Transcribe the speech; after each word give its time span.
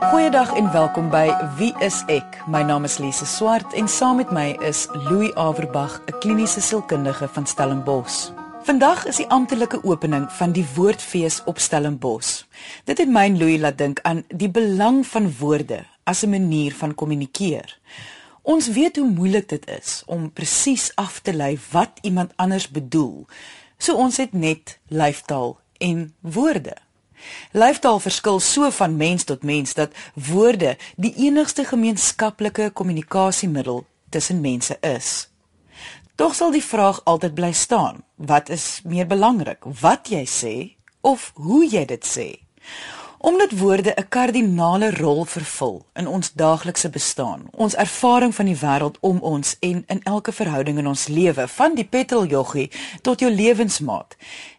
Goeiedag 0.00 0.52
en 0.54 0.72
welkom 0.72 1.08
by 1.10 1.26
Wie 1.56 1.72
is 1.82 2.04
ek? 2.06 2.36
My 2.46 2.60
naam 2.62 2.84
is 2.86 3.00
Lise 3.02 3.26
Swart 3.26 3.72
en 3.74 3.88
saam 3.90 4.20
met 4.20 4.30
my 4.30 4.52
is 4.62 4.84
Louis 5.08 5.34
Averbag, 5.34 5.96
'n 6.06 6.18
kliniese 6.22 6.60
sielkundige 6.60 7.28
van 7.28 7.46
Stellenbosch. 7.46 8.30
Vandag 8.62 9.06
is 9.06 9.16
die 9.16 9.26
amptelike 9.26 9.82
opening 9.82 10.30
van 10.32 10.52
die 10.52 10.66
Woordfees 10.74 11.42
op 11.44 11.58
Stellenbosch. 11.58 12.44
Dit 12.84 12.98
het 12.98 13.08
my 13.08 13.24
en 13.24 13.38
Louis 13.38 13.60
laat 13.60 13.78
dink 13.78 13.98
aan 14.02 14.24
die 14.28 14.50
belang 14.50 15.06
van 15.06 15.34
woorde 15.38 15.84
as 16.04 16.22
'n 16.22 16.30
manier 16.30 16.74
van 16.74 16.94
kommunikeer. 16.94 17.78
Ons 18.42 18.68
weet 18.68 18.96
hoe 18.96 19.10
moeilik 19.10 19.48
dit 19.48 19.68
is 19.68 20.02
om 20.06 20.32
presies 20.32 20.92
af 20.94 21.18
te 21.20 21.34
lei 21.34 21.58
wat 21.70 21.90
iemand 22.00 22.32
anders 22.36 22.68
bedoel. 22.68 23.26
So 23.78 23.94
ons 23.94 24.16
het 24.16 24.32
net 24.32 24.78
lyftaal 24.86 25.58
en 25.78 26.14
woorde. 26.20 26.76
Lyftaal 27.52 27.98
verskil 27.98 28.40
so 28.40 28.70
van 28.70 28.96
mens 28.96 29.24
tot 29.24 29.42
mens 29.42 29.74
dat 29.74 29.92
woorde 30.14 30.76
die 30.96 31.14
enigste 31.16 31.64
gemeenskaplike 31.64 32.70
kommunikasiemiddel 32.70 33.86
tussen 34.08 34.40
mense 34.40 34.76
is. 34.80 35.28
Tog 36.18 36.34
sal 36.34 36.50
die 36.50 36.64
vraag 36.64 37.00
altyd 37.04 37.34
bly 37.34 37.52
staan: 37.52 38.02
wat 38.14 38.48
is 38.48 38.80
meer 38.84 39.06
belangrik, 39.06 39.62
wat 39.80 40.08
jy 40.10 40.24
sê 40.26 40.54
of 41.00 41.30
hoe 41.34 41.62
jy 41.66 41.84
dit 41.84 42.06
sê? 42.06 42.28
Omdat 43.18 43.50
woorde 43.58 43.94
'n 43.96 44.08
kardinale 44.08 44.90
rol 44.90 45.24
vervul 45.24 45.86
in 45.94 46.06
ons 46.06 46.32
daaglikse 46.32 46.88
bestaan, 46.88 47.46
ons 47.50 47.74
ervaring 47.74 48.34
van 48.34 48.46
die 48.46 48.56
wêreld 48.56 48.96
om 49.00 49.18
ons 49.18 49.56
en 49.60 49.84
in 49.86 50.02
elke 50.02 50.32
verhouding 50.32 50.78
in 50.78 50.86
ons 50.86 51.06
lewe, 51.06 51.48
van 51.48 51.74
die 51.74 51.84
petroljoggie 51.84 52.70
tot 53.02 53.20
jou 53.20 53.30
lewensmaat, 53.30 54.16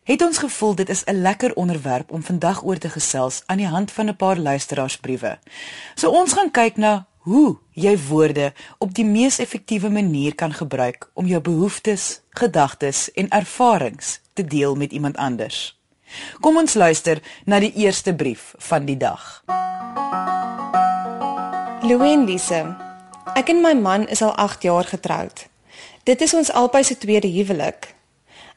het 0.09 0.21
ons 0.25 0.37
gevoel 0.37 0.75
dit 0.75 0.89
is 0.89 1.03
'n 1.03 1.21
lekker 1.21 1.55
onderwerp 1.55 2.11
om 2.11 2.23
vandag 2.23 2.63
oor 2.63 2.77
te 2.77 2.89
gesels 2.89 3.43
aan 3.45 3.57
die 3.57 3.67
hand 3.67 3.91
van 3.91 4.05
'n 4.05 4.15
paar 4.15 4.37
luisteraarsbriewe. 4.37 5.39
So 5.95 6.09
ons 6.09 6.33
gaan 6.33 6.51
kyk 6.51 6.77
na 6.77 7.07
hoe 7.17 7.57
jy 7.71 7.97
woorde 8.07 8.53
op 8.77 8.93
die 8.93 9.05
mees 9.05 9.37
effektiewe 9.37 9.89
manier 9.89 10.35
kan 10.35 10.53
gebruik 10.53 11.09
om 11.13 11.25
jou 11.25 11.41
behoeftes, 11.41 12.21
gedagtes 12.29 13.11
en 13.11 13.29
ervarings 13.29 14.19
te 14.33 14.45
deel 14.45 14.75
met 14.75 14.91
iemand 14.91 15.17
anders. 15.17 15.79
Kom 16.39 16.57
ons 16.57 16.73
luister 16.73 17.21
na 17.45 17.59
die 17.59 17.73
eerste 17.73 18.15
brief 18.15 18.53
van 18.57 18.85
die 18.85 18.97
dag. 18.97 19.43
Louwen 21.81 22.25
Lise. 22.25 22.75
Ek 23.35 23.49
en 23.49 23.61
my 23.61 23.73
man 23.73 24.07
is 24.07 24.21
al 24.21 24.35
8 24.35 24.61
jaar 24.61 24.83
getroud. 24.83 25.47
Dit 26.03 26.21
is 26.21 26.33
ons 26.33 26.51
albei 26.51 26.83
se 26.83 26.97
tweede 26.97 27.27
huwelik. 27.27 27.98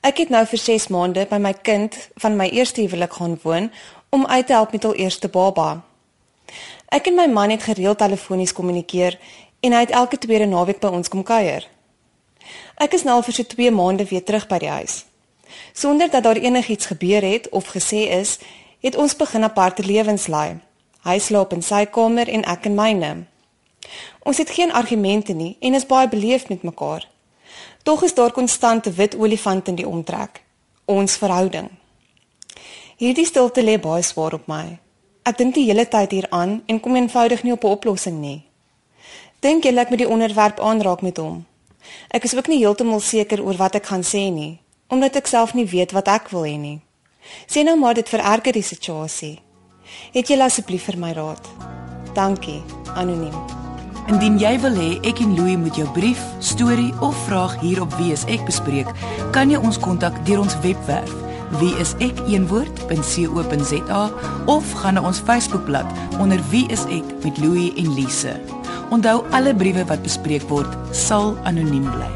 Ek 0.02 0.18
het 0.18 0.32
nou 0.34 0.40
vir 0.50 0.58
6 0.58 0.88
maande 0.90 1.22
by 1.30 1.38
my 1.38 1.52
kind 1.54 1.94
van 2.18 2.34
my 2.34 2.48
eerste 2.50 2.80
huwelik 2.82 3.12
gaan 3.20 3.36
woon 3.44 3.68
om 4.10 4.24
uit 4.26 4.46
te 4.46 4.52
help 4.52 4.72
met 4.74 4.82
hul 4.82 4.96
eerste 4.98 5.28
baba. 5.30 5.84
Ek 6.90 7.06
en 7.06 7.14
my 7.14 7.28
man 7.30 7.54
het 7.54 7.62
gereeld 7.62 8.00
telefonies 8.02 8.52
kommunikeer 8.52 9.14
en 9.62 9.76
hy 9.76 9.82
het 9.84 9.94
elke 9.94 10.18
tweede 10.18 10.48
naweek 10.50 10.80
by 10.82 10.90
ons 10.90 11.08
kom 11.12 11.22
kuier. 11.22 11.68
Ek 12.82 12.98
is 12.98 13.06
nou 13.06 13.20
al 13.20 13.22
vir 13.28 13.36
so 13.38 13.46
2 13.54 13.70
maande 13.70 14.08
weer 14.10 14.26
terug 14.26 14.48
by 14.50 14.58
die 14.64 14.72
huis. 14.74 15.04
Sonder 15.70 16.10
dat 16.10 16.26
daar 16.26 16.42
enigiets 16.42 16.90
gebeur 16.90 17.22
het 17.22 17.46
of 17.54 17.70
gesê 17.70 18.02
is, 18.18 18.40
het 18.82 18.98
ons 18.98 19.14
begin 19.16 19.46
aparte 19.46 19.86
lewens 19.86 20.26
lei. 20.26 20.58
Hy 21.06 21.18
slaap 21.22 21.54
in 21.54 21.62
sy 21.62 21.84
kamer 21.86 22.26
en 22.26 22.42
ek 22.42 22.66
in 22.66 22.74
myne. 22.74 23.14
Ons 24.26 24.42
het 24.42 24.50
geen 24.50 24.74
argumente 24.74 25.30
nie 25.32 25.54
en 25.62 25.78
is 25.78 25.86
baie 25.86 26.10
beleefd 26.10 26.50
met 26.50 26.66
mekaar. 26.66 27.06
Tog 27.82 28.02
is 28.02 28.14
daar 28.14 28.32
konstante 28.32 28.92
wit 28.92 29.16
olifant 29.16 29.68
in 29.68 29.74
die 29.74 29.88
omtrek. 29.88 30.42
Ons 30.84 31.16
verhouding. 31.16 31.70
Hierdie 32.96 33.26
stilte 33.26 33.62
lê 33.62 33.78
baie 33.80 34.02
swaar 34.02 34.34
op 34.38 34.46
my. 34.46 34.78
Ek 35.22 35.38
dink 35.38 35.54
die 35.54 35.66
hele 35.66 35.86
tyd 35.88 36.10
hieraan 36.10 36.62
en 36.66 36.80
kom 36.80 36.96
eenvoudig 36.96 37.42
nie 37.42 37.52
op 37.52 37.64
'n 37.64 37.74
oplossing 37.76 38.20
nie. 38.20 38.42
Dink 39.40 39.64
jy 39.64 39.76
ek 39.76 39.90
moet 39.90 39.98
die 39.98 40.08
onderwerp 40.08 40.60
aanraak 40.60 41.02
met 41.02 41.16
hom? 41.16 41.46
Ek 42.10 42.24
is 42.24 42.34
ook 42.34 42.48
nie 42.48 42.58
heeltemal 42.58 43.00
seker 43.00 43.42
oor 43.42 43.56
wat 43.56 43.74
ek 43.74 43.86
gaan 43.86 44.02
sê 44.02 44.30
nie 44.30 44.62
omdat 44.92 45.16
ek 45.16 45.30
self 45.30 45.54
nie 45.56 45.64
weet 45.64 45.94
wat 45.96 46.10
ek 46.12 46.28
wil 46.34 46.44
hê 46.44 46.58
nie. 46.60 46.80
Sê 47.48 47.64
nou 47.64 47.78
maar 47.80 47.96
dit 47.96 48.08
vererger 48.08 48.52
die 48.52 48.66
situasie. 48.66 49.38
Het 50.12 50.34
jy 50.34 50.40
asseblief 50.44 50.84
vir 50.90 51.00
my 51.00 51.16
raad? 51.16 51.48
Dankie, 52.14 52.60
anoniem. 52.92 53.61
Indien 54.10 54.38
jy 54.38 54.60
wil 54.60 54.74
hê 54.74 55.00
ek 55.06 55.20
en 55.22 55.36
Louis 55.36 55.56
moet 55.56 55.76
jou 55.76 55.88
brief, 55.94 56.22
storie 56.40 56.92
of 57.00 57.16
vraag 57.26 57.60
hier 57.60 57.82
op 57.82 57.92
Wie 58.00 58.12
is 58.12 58.24
ek 58.26 58.42
bespreek, 58.48 58.88
kan 59.32 59.50
jy 59.50 59.58
ons 59.62 59.78
kontak 59.78 60.26
deur 60.26 60.40
ons 60.42 60.56
webwerf 60.64 61.12
wieisek.co.za 61.60 62.90
of 64.46 64.72
gaan 64.80 64.94
na 64.96 65.02
ons 65.04 65.20
Facebookblad 65.20 65.86
onder 66.20 66.40
Wie 66.50 66.64
is 66.72 66.84
ek 66.88 67.04
met 67.24 67.38
Louis 67.38 67.72
en 67.76 67.94
Lise. 67.94 68.34
Onthou 68.92 69.24
alle 69.36 69.54
briewe 69.56 69.84
wat 69.88 70.02
bespreek 70.04 70.44
word 70.50 70.68
sal 70.96 71.36
anoniem 71.48 71.90
bly. 71.92 72.10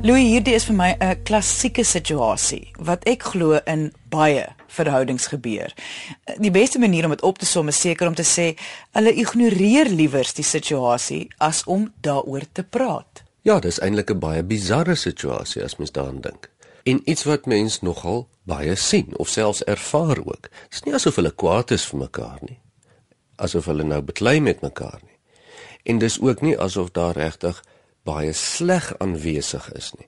Louis, 0.00 0.30
hierdie 0.32 0.54
is 0.56 0.64
vir 0.64 0.76
my 0.76 0.96
'n 1.00 1.16
klassieke 1.24 1.84
situasie 1.84 2.72
wat 2.78 3.04
ek 3.04 3.22
glo 3.22 3.60
in 3.66 3.92
baie 4.08 4.46
verhoudings 4.70 5.26
gebeur. 5.26 5.74
Die 6.38 6.50
beste 6.54 6.78
manier 6.78 7.04
om 7.04 7.14
dit 7.14 7.22
op 7.26 7.38
te 7.38 7.46
som 7.46 7.68
is 7.68 7.80
seker 7.80 8.08
om 8.08 8.14
te 8.14 8.26
sê 8.26 8.54
hulle 8.96 9.14
ignoreer 9.14 9.90
liewers 9.90 10.34
die 10.38 10.46
situasie 10.46 11.26
as 11.38 11.64
om 11.64 11.90
daaroor 12.00 12.46
te 12.52 12.62
praat. 12.62 13.24
Ja, 13.42 13.58
dis 13.60 13.80
eintlik 13.80 14.10
'n 14.10 14.18
baie 14.18 14.42
bizarre 14.42 14.94
situasie 14.94 15.64
as 15.64 15.76
mens 15.76 15.92
daaraan 15.92 16.20
dink. 16.20 16.50
En 16.82 17.00
iets 17.04 17.24
wat 17.24 17.46
mens 17.46 17.80
nogal 17.80 18.28
baie 18.42 18.74
sien 18.74 19.18
of 19.18 19.28
selfs 19.28 19.64
ervaar 19.64 20.18
ook. 20.24 20.48
Dis 20.68 20.82
nie 20.82 20.94
asof 20.94 21.14
hulle 21.14 21.30
kwaad 21.30 21.70
is 21.70 21.84
vir 21.84 21.98
mekaar 21.98 22.38
nie. 22.40 22.58
Asof 23.36 23.64
hulle 23.64 23.84
nou 23.84 24.02
beklei 24.02 24.40
met 24.40 24.60
mekaar 24.60 25.00
nie. 25.02 25.18
En 25.82 25.98
dis 25.98 26.20
ook 26.20 26.40
nie 26.40 26.58
asof 26.58 26.90
daar 26.90 27.16
regtig 27.16 27.64
baie 28.02 28.32
sleg 28.32 28.98
aanwesig 28.98 29.72
is 29.72 29.92
nie. 29.98 30.06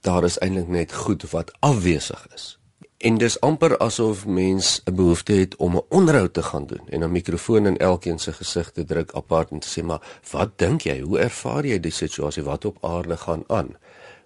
Daar 0.00 0.24
is 0.24 0.38
eintlik 0.38 0.68
net 0.68 0.92
goed 0.92 1.30
wat 1.30 1.52
afwesig 1.60 2.26
is. 2.34 2.58
En 3.02 3.16
dis 3.18 3.34
amper 3.42 3.72
asof 3.82 4.26
mens 4.26 4.80
'n 4.84 4.94
behoefte 4.94 5.32
het 5.32 5.56
om 5.56 5.76
'n 5.76 5.84
onderhoud 5.88 6.32
te 6.32 6.42
gaan 6.42 6.66
doen 6.66 6.88
en 6.88 7.02
'n 7.02 7.12
mikrofoon 7.12 7.66
in 7.66 7.76
elkeen 7.76 8.18
se 8.18 8.32
gesig 8.32 8.70
te 8.70 8.84
druk 8.84 9.12
apart 9.12 9.50
en 9.50 9.58
te 9.58 9.68
sê 9.68 9.84
maar 9.84 10.20
wat 10.30 10.58
dink 10.58 10.80
jy? 10.80 11.00
Hoe 11.00 11.18
ervaar 11.18 11.66
jy 11.66 11.80
die 11.80 11.92
situasie 11.92 12.42
wat 12.42 12.64
op 12.64 12.84
aarde 12.84 13.16
gaan 13.16 13.44
aan? 13.46 13.76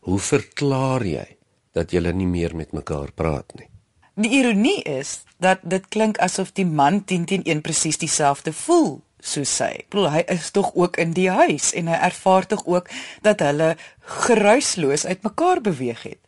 Hoe 0.00 0.19
verklaar 0.19 1.06
jy 1.06 1.37
dat 1.72 1.91
julle 1.91 2.12
nie 2.12 2.26
meer 2.26 2.56
met 2.56 2.72
mekaar 2.72 3.12
praat 3.12 3.54
nie? 3.54 3.69
Die 4.14 4.31
ironie 4.31 4.82
is 4.82 5.25
dat 5.38 5.58
dit 5.62 5.88
klink 5.88 6.19
asof 6.19 6.53
die 6.53 6.66
man 6.66 7.04
10 7.04 7.25
teen 7.25 7.43
1 7.44 7.60
presies 7.60 7.98
dieselfde 7.98 8.53
voel 8.53 9.00
soos 9.20 9.56
sy. 9.56 9.64
Ek 9.64 9.91
bedoel 9.91 10.10
hy 10.10 10.22
is 10.26 10.50
tog 10.50 10.75
ook 10.75 10.97
in 10.97 11.12
die 11.16 11.31
huis 11.31 11.72
en 11.72 11.88
hy 11.88 11.98
ervaar 12.08 12.47
tog 12.47 12.66
ook 12.66 12.88
dat 13.22 13.41
hulle 13.41 13.76
geruisloos 14.00 15.06
uitmekaar 15.06 15.60
beweeg 15.60 16.03
het. 16.03 16.20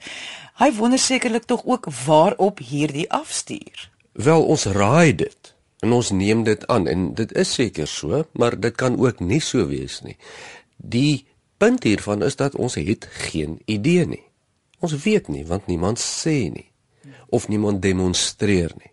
Hy 0.59 0.73
wonder 0.75 0.99
sekerlik 0.99 1.45
tog 1.47 1.63
ook 1.65 1.87
waarop 2.07 2.59
hierdie 2.59 3.07
afstuur. 3.11 3.91
Wel 4.13 4.45
ons 4.45 4.65
raai 4.65 5.15
dit 5.15 5.55
en 5.79 5.93
ons 5.95 6.11
neem 6.11 6.43
dit 6.43 6.67
aan 6.67 6.89
en 6.91 7.13
dit 7.15 7.33
is 7.39 7.53
seker 7.55 7.87
so, 7.87 8.25
maar 8.33 8.59
dit 8.59 8.75
kan 8.75 8.99
ook 8.99 9.21
nie 9.21 9.39
so 9.41 9.69
wees 9.71 10.01
nie. 10.03 10.17
Die 10.77 11.27
punt 11.63 11.87
hiervan 11.87 12.27
is 12.27 12.37
dat 12.37 12.59
ons 12.59 12.75
het 12.75 13.07
geen 13.31 13.61
idee 13.71 14.07
nie. 14.07 14.25
Ons 14.83 14.99
weet 15.05 15.31
nie 15.31 15.47
want 15.47 15.71
niemand 15.71 16.03
sê 16.03 16.51
nie 16.51 16.67
of 17.29 17.47
niemand 17.49 17.83
demonstreer 17.83 18.75
nie. 18.83 18.91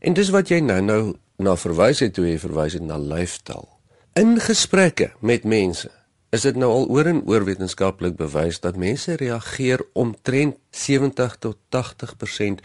En 0.00 0.16
dis 0.16 0.32
wat 0.32 0.48
jy 0.48 0.62
nou 0.64 0.80
nou 0.80 1.02
na 1.36 1.56
verwys 1.56 2.00
het 2.00 2.14
toe 2.16 2.24
jy 2.30 2.38
verwys 2.40 2.78
het 2.78 2.86
na 2.86 2.96
lyfstaal. 2.96 3.68
In 4.16 4.38
gesprekke 4.40 5.12
met 5.20 5.44
mense 5.44 5.92
is 6.32 6.46
dit 6.46 6.56
nou 6.56 6.70
al 6.72 6.86
oor 6.88 7.10
en 7.10 7.20
oor 7.28 7.44
wetenskaplik 7.44 8.16
bewys 8.16 8.62
dat 8.64 8.78
mense 8.80 9.16
reageer 9.20 9.84
omtrent 9.92 10.56
70 10.70 11.36
tot 11.44 11.58
80% 11.76 12.64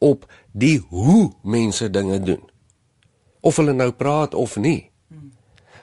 op 0.00 0.24
die 0.52 0.78
hoe 0.88 1.32
mense 1.44 1.90
dinge 1.90 2.20
doen. 2.20 2.40
Of 3.40 3.60
hulle 3.60 3.74
nou 3.76 3.90
praat 3.92 4.34
of 4.34 4.56
nie. 4.56 4.90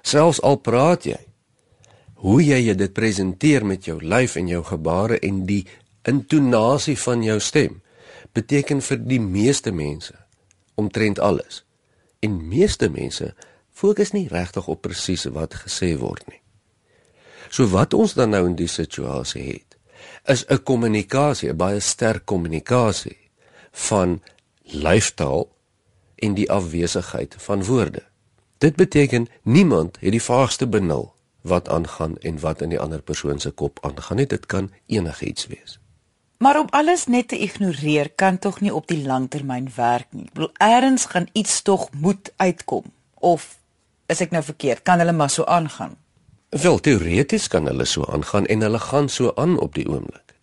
Selfs 0.01 0.41
al 0.41 0.57
praat 0.63 1.05
jy, 1.05 1.19
hoe 2.23 2.39
jy 2.43 2.73
dit 2.73 2.93
presenteer 2.93 3.65
met 3.65 3.85
jou 3.85 3.99
lyf 4.01 4.35
en 4.39 4.49
jou 4.49 4.63
gebare 4.65 5.19
en 5.23 5.43
die 5.45 5.63
intonasie 6.09 6.97
van 6.97 7.23
jou 7.23 7.37
stem 7.39 7.81
beteken 8.33 8.81
vir 8.81 8.99
die 9.05 9.21
meeste 9.21 9.71
mense 9.71 10.15
omtrent 10.79 11.19
alles 11.19 11.63
en 12.25 12.41
meeste 12.49 12.89
mense 12.89 13.33
fokus 13.71 14.11
nie 14.15 14.27
regtig 14.31 14.67
op 14.67 14.81
presies 14.81 15.27
wat 15.35 15.61
gesê 15.63 15.93
word 15.99 16.25
nie. 16.27 16.38
So 17.49 17.67
wat 17.73 17.93
ons 17.93 18.13
dan 18.13 18.29
nou 18.29 18.45
in 18.45 18.55
die 18.55 18.69
situasie 18.69 19.43
het, 19.43 19.77
is 20.25 20.45
'n 20.47 20.63
kommunikasie, 20.63 21.49
'n 21.49 21.57
baie 21.57 21.79
sterk 21.79 22.25
kommunikasie 22.25 23.17
van 23.71 24.21
lyfstaal 24.61 25.49
en 26.15 26.33
die 26.33 26.51
afwesigheid 26.51 27.35
van 27.37 27.63
woorde. 27.63 28.03
Dit 28.57 28.75
beteken 28.75 29.27
niemand 29.41 29.97
het 29.99 30.11
die 30.11 30.23
vaagste 30.23 30.67
benul 30.67 31.13
wat 31.41 31.69
aangaan 31.69 32.17
en 32.17 32.39
wat 32.39 32.61
in 32.61 32.69
die 32.69 32.79
ander 32.79 33.01
persoon 33.01 33.39
se 33.39 33.51
kop 33.51 33.79
aangaan 33.81 34.17
nie. 34.17 34.25
Dit 34.25 34.45
kan 34.45 34.71
enigiets 34.85 35.47
wees. 35.47 35.79
Maar 36.37 36.59
om 36.59 36.67
alles 36.69 37.05
net 37.05 37.27
te 37.27 37.37
ignoreer 37.37 38.11
kan 38.15 38.39
tog 38.39 38.61
nie 38.61 38.73
op 38.73 38.87
die 38.87 39.05
langtermyn 39.05 39.71
werk 39.75 40.07
nie. 40.09 40.25
Ek 40.31 40.33
bedoel 40.33 40.53
eers 40.57 41.05
gaan 41.05 41.27
iets 41.31 41.61
tog 41.61 41.89
moet 41.91 42.31
uitkom 42.35 42.83
of 43.19 43.57
is 44.07 44.21
ek 44.23 44.31
nou 44.31 44.43
verkeerd? 44.43 44.83
Kan 44.87 44.99
hulle 45.03 45.11
maar 45.11 45.29
so 45.29 45.43
aangaan? 45.43 45.98
Wel 46.49 46.79
teoreties 46.79 47.47
kan 47.47 47.65
hulle 47.65 47.85
so 47.85 48.05
aangaan 48.05 48.45
en 48.45 48.61
hulle 48.61 48.79
gaan 48.79 49.09
so 49.09 49.31
aan 49.35 49.59
op 49.59 49.75
die 49.75 49.85
oomblik. 49.89 50.33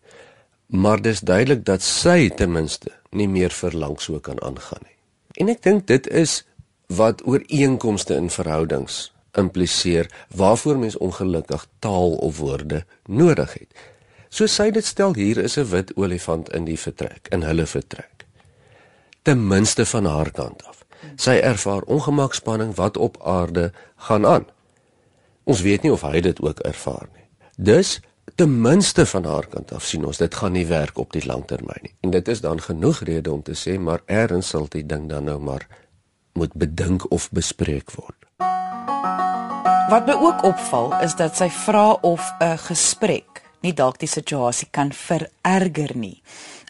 Maar 0.67 1.03
dis 1.03 1.20
duidelik 1.20 1.64
dat 1.64 1.82
sy 1.82 2.31
ten 2.31 2.53
minste 2.53 2.93
nie 3.11 3.29
meer 3.29 3.50
vir 3.50 3.75
lank 3.75 4.00
so 4.00 4.20
kan 4.20 4.43
aangaan 4.43 4.82
nie. 4.82 4.94
En 5.43 5.50
ek 5.50 5.62
dink 5.62 5.87
dit 5.87 6.06
is 6.06 6.44
wat 6.87 7.26
ooreenkomste 7.26 8.14
in 8.14 8.31
verhoudings 8.31 9.11
impliseer 9.37 10.06
waarvoor 10.31 10.79
mens 10.79 10.97
ongelukkig 10.97 11.67
taal 11.79 12.14
of 12.23 12.38
woorde 12.38 12.85
nodig 13.06 13.53
het. 13.53 13.69
So 14.29 14.47
sy 14.47 14.70
dit 14.70 14.85
stel 14.85 15.14
hier 15.14 15.38
is 15.38 15.58
'n 15.58 15.69
wit 15.70 15.93
olifant 15.97 16.53
in 16.55 16.64
die 16.64 16.79
vertrek, 16.79 17.29
in 17.31 17.43
hulle 17.43 17.67
vertrek. 17.67 18.26
Ten 19.23 19.47
minste 19.47 19.87
van 19.87 20.05
haar 20.05 20.31
kant 20.31 20.64
af. 20.64 20.85
Sy 21.17 21.31
ervaar 21.31 21.82
ongemakspanning 21.82 22.75
wat 22.75 22.97
op 22.97 23.23
aarde 23.23 23.73
gaan 23.97 24.26
aan. 24.26 24.47
Ons 25.46 25.62
weet 25.62 25.84
nie 25.87 25.93
of 25.94 26.02
hy 26.02 26.20
dit 26.26 26.40
ook 26.43 26.58
ervaar 26.66 27.06
nie. 27.14 27.25
Dus 27.56 28.00
ten 28.34 28.50
minste 28.60 29.06
van 29.06 29.25
haar 29.25 29.46
kant 29.46 29.70
af 29.72 29.84
sien 29.87 30.04
ons 30.04 30.19
dit 30.19 30.34
gaan 30.34 30.56
nie 30.56 30.66
werk 30.66 30.98
op 30.98 31.12
die 31.14 31.22
langtermyn 31.22 31.84
nie. 31.87 31.93
En 32.02 32.10
dit 32.10 32.28
is 32.28 32.43
dan 32.43 32.58
genoeg 32.60 33.04
rede 33.06 33.31
om 33.32 33.44
te 33.46 33.54
sê 33.54 33.76
maar 33.78 34.02
eers 34.10 34.50
sal 34.50 34.66
die 34.72 34.82
ding 34.82 35.06
dan 35.08 35.31
nou 35.31 35.38
maar 35.38 35.69
moet 36.34 36.52
bedink 36.58 37.06
of 37.14 37.31
bespreek 37.31 37.94
word. 37.94 38.19
Wat 39.87 40.10
my 40.10 40.19
ook 40.19 40.43
opval 40.43 40.90
is 41.06 41.14
dat 41.14 41.38
sy 41.38 41.48
vra 41.48 41.93
of 42.02 42.26
'n 42.43 42.58
gesprek 42.58 43.44
nie 43.62 43.72
dalk 43.72 43.98
die 43.98 44.10
situasie 44.10 44.69
kan 44.70 44.93
vererger 44.93 45.96
nie. 45.96 46.22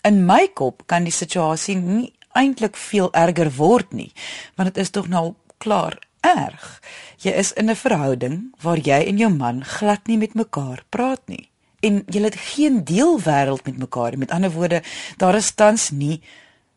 In 0.05 0.27
my 0.27 0.49
kop 0.55 0.87
kan 0.87 1.05
die 1.05 1.13
situasie 1.13 1.77
nie 1.77 2.13
eintlik 2.33 2.77
veel 2.77 3.09
erger 3.13 3.51
word 3.57 3.93
nie, 3.93 4.13
want 4.55 4.75
dit 4.75 4.85
is 4.85 4.91
tog 4.91 5.09
nou 5.09 5.35
klaar 5.59 5.99
erg. 6.21 6.81
Jy 7.19 7.33
is 7.33 7.53
in 7.53 7.71
'n 7.71 7.77
verhouding 7.77 8.55
waar 8.63 8.79
jy 8.79 9.05
en 9.07 9.19
jou 9.19 9.31
man 9.31 9.65
glad 9.65 10.07
nie 10.07 10.19
met 10.19 10.35
mekaar 10.35 10.85
praat 10.91 11.21
nie 11.29 11.51
en 11.87 12.03
jy 12.11 12.23
het 12.25 12.37
geen 12.55 12.83
deel 12.85 13.21
wêreld 13.23 13.65
met 13.65 13.79
mekaar 13.79 14.11
nie. 14.11 14.25
Met 14.25 14.35
ander 14.35 14.53
woorde, 14.53 14.83
daar 15.21 15.39
is 15.39 15.55
tans 15.55 15.91
nie 15.91 16.21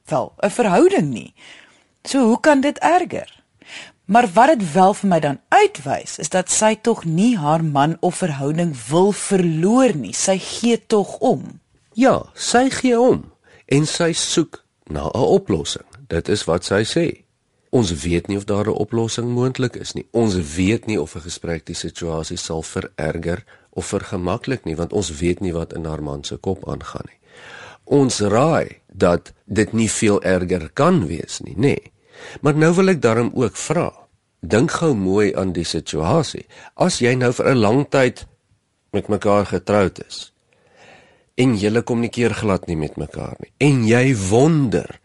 wel 0.09 0.33
'n 0.43 0.49
verhouding 0.49 1.09
nie. 1.09 1.33
So 2.03 2.25
hoe 2.25 2.39
kan 2.39 2.61
dit 2.61 2.77
erger? 2.77 3.43
Maar 4.05 4.27
wat 4.33 4.47
dit 4.47 4.71
wel 4.73 4.93
vir 4.93 5.09
my 5.09 5.19
dan 5.19 5.39
uitwys, 5.49 6.17
is 6.17 6.29
dat 6.29 6.49
sy 6.49 6.75
tog 6.75 7.05
nie 7.05 7.37
haar 7.37 7.63
man 7.63 7.97
of 7.99 8.15
verhouding 8.15 8.75
wil 8.89 9.11
verloor 9.11 9.95
nie. 9.95 10.13
Sy 10.13 10.37
gee 10.37 10.85
tog 10.87 11.17
om. 11.17 11.59
Ja, 11.93 12.23
sy 12.33 12.69
gee 12.69 12.99
om 12.99 13.31
en 13.65 13.85
sy 13.85 14.13
soek 14.13 14.65
na 14.87 15.05
'n 15.05 15.19
oplossing. 15.19 15.85
Dit 16.07 16.29
is 16.29 16.43
wat 16.43 16.65
sy 16.65 16.83
sê. 16.83 17.23
Ons 17.69 17.91
weet 18.01 18.27
nie 18.27 18.37
of 18.37 18.45
daar 18.49 18.65
'n 18.65 18.81
oplossing 18.85 19.29
moontlik 19.29 19.75
is 19.75 19.93
nie. 19.93 20.07
Ons 20.11 20.35
weet 20.55 20.85
nie 20.85 21.01
of 21.01 21.15
'n 21.15 21.21
gesprek 21.21 21.65
die 21.65 21.75
situasie 21.75 22.37
sal 22.37 22.61
vererger 22.61 23.43
of 23.69 23.85
vergemaklik 23.85 24.63
nie, 24.65 24.75
want 24.75 24.93
ons 24.93 25.11
weet 25.17 25.39
nie 25.39 25.53
wat 25.53 25.73
in 25.73 25.85
haar 25.85 26.03
man 26.03 26.23
se 26.23 26.37
kop 26.37 26.69
aangaan 26.69 27.05
nie. 27.05 27.19
Ons 27.83 28.19
raai 28.19 28.81
dat 28.93 29.33
dit 29.45 29.73
nie 29.73 29.91
veel 29.91 30.23
erger 30.23 30.69
kan 30.73 31.07
wees 31.07 31.39
nie, 31.39 31.55
nê. 31.55 31.61
Nee. 31.61 31.91
Maar 32.41 32.55
nou 32.55 32.73
wil 32.73 32.87
ek 32.87 33.01
daarom 33.01 33.31
ook 33.33 33.55
vra. 33.55 33.93
Dink 34.39 34.71
gou 34.71 34.93
mooi 34.95 35.35
aan 35.35 35.51
die 35.51 35.63
situasie. 35.63 36.45
As 36.75 36.99
jy 36.99 37.15
nou 37.15 37.33
vir 37.33 37.45
'n 37.45 37.57
lang 37.57 37.89
tyd 37.89 38.27
met 38.91 39.07
mekaar 39.07 39.45
getroud 39.45 40.01
is 40.07 40.31
en 41.39 41.55
julle 41.55 41.81
kommunikeer 41.81 42.33
glad 42.35 42.67
nie 42.67 42.77
met 42.77 42.97
mekaar 42.99 43.37
nie 43.39 43.51
en 43.69 43.83
jy 43.87 44.15
wonder 44.29 44.98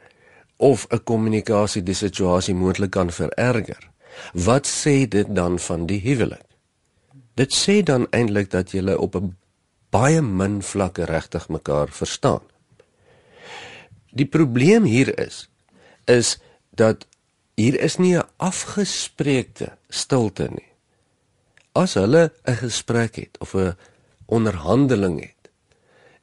of 0.65 0.87
'n 0.89 1.05
kommunikasie 1.05 1.83
die 1.83 1.95
situasie 1.95 2.55
moontlik 2.55 2.91
kan 2.91 3.11
vererger. 3.11 3.91
Wat 4.33 4.67
sê 4.67 5.09
dit 5.09 5.35
dan 5.35 5.59
van 5.59 5.87
die 5.87 6.01
huwelik? 6.01 6.47
Dit 7.35 7.53
sê 7.53 7.83
dan 7.83 8.07
eintlik 8.11 8.51
dat 8.51 8.71
julle 8.71 8.99
op 8.99 9.17
'n 9.17 9.37
baie 9.91 10.23
min 10.23 10.63
vlakke 10.63 11.05
regtig 11.05 11.49
mekaar 11.49 11.89
verstaan. 11.89 12.43
Die 14.13 14.27
probleem 14.27 14.85
hier 14.85 15.19
is 15.19 15.49
is 16.05 16.39
dat 16.71 17.07
hier 17.55 17.81
is 17.81 17.97
nie 17.97 18.17
'n 18.17 18.29
afgespreekte 18.37 19.77
stilte 19.89 20.49
nie. 20.51 20.71
As 21.73 21.95
hulle 21.95 22.33
'n 22.45 22.57
gesprek 22.57 23.15
het 23.15 23.39
of 23.39 23.55
'n 23.55 23.77
onderhandeling 24.27 25.21
het 25.21 25.51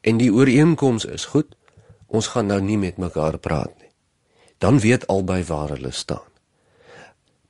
en 0.00 0.16
die 0.16 0.32
ooreenkoms 0.32 1.04
is 1.04 1.24
goed, 1.24 1.56
ons 2.06 2.26
gaan 2.26 2.46
nou 2.46 2.60
nie 2.60 2.78
met 2.78 2.96
mekaar 2.96 3.38
praat 3.38 3.70
nie. 3.78 3.81
Dan 4.62 4.78
weet 4.78 5.06
albei 5.10 5.42
waar 5.44 5.74
hulle 5.74 5.90
staan. 5.90 6.28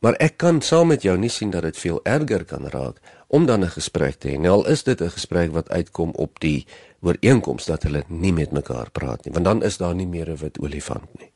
Maar 0.02 0.16
ek 0.18 0.36
kan 0.42 0.62
saam 0.64 0.88
met 0.90 1.04
jou 1.06 1.14
nie 1.18 1.30
sien 1.30 1.50
dat 1.52 1.62
dit 1.62 1.76
veel 1.78 2.00
erger 2.08 2.44
kan 2.44 2.64
raak 2.72 2.98
om 3.28 3.46
dan 3.46 3.64
'n 3.64 3.76
gesprek 3.76 4.16
te 4.18 4.28
hê. 4.28 4.38
Nou 4.38 4.52
al 4.52 4.66
is 4.66 4.82
dit 4.82 5.00
'n 5.00 5.10
gesprek 5.10 5.52
wat 5.52 5.68
uitkom 5.68 6.10
op 6.10 6.40
die 6.40 6.66
ooreenkoms 7.00 7.64
dat 7.64 7.82
hulle 7.82 8.04
nie 8.08 8.32
met 8.32 8.50
mekaar 8.50 8.90
praat 8.90 9.24
nie, 9.24 9.32
want 9.32 9.44
dan 9.44 9.62
is 9.62 9.76
daar 9.76 9.94
nie 9.94 10.06
meer 10.06 10.30
'n 10.30 10.36
wit 10.36 10.58
olifant 10.58 11.18
nie. 11.18 11.30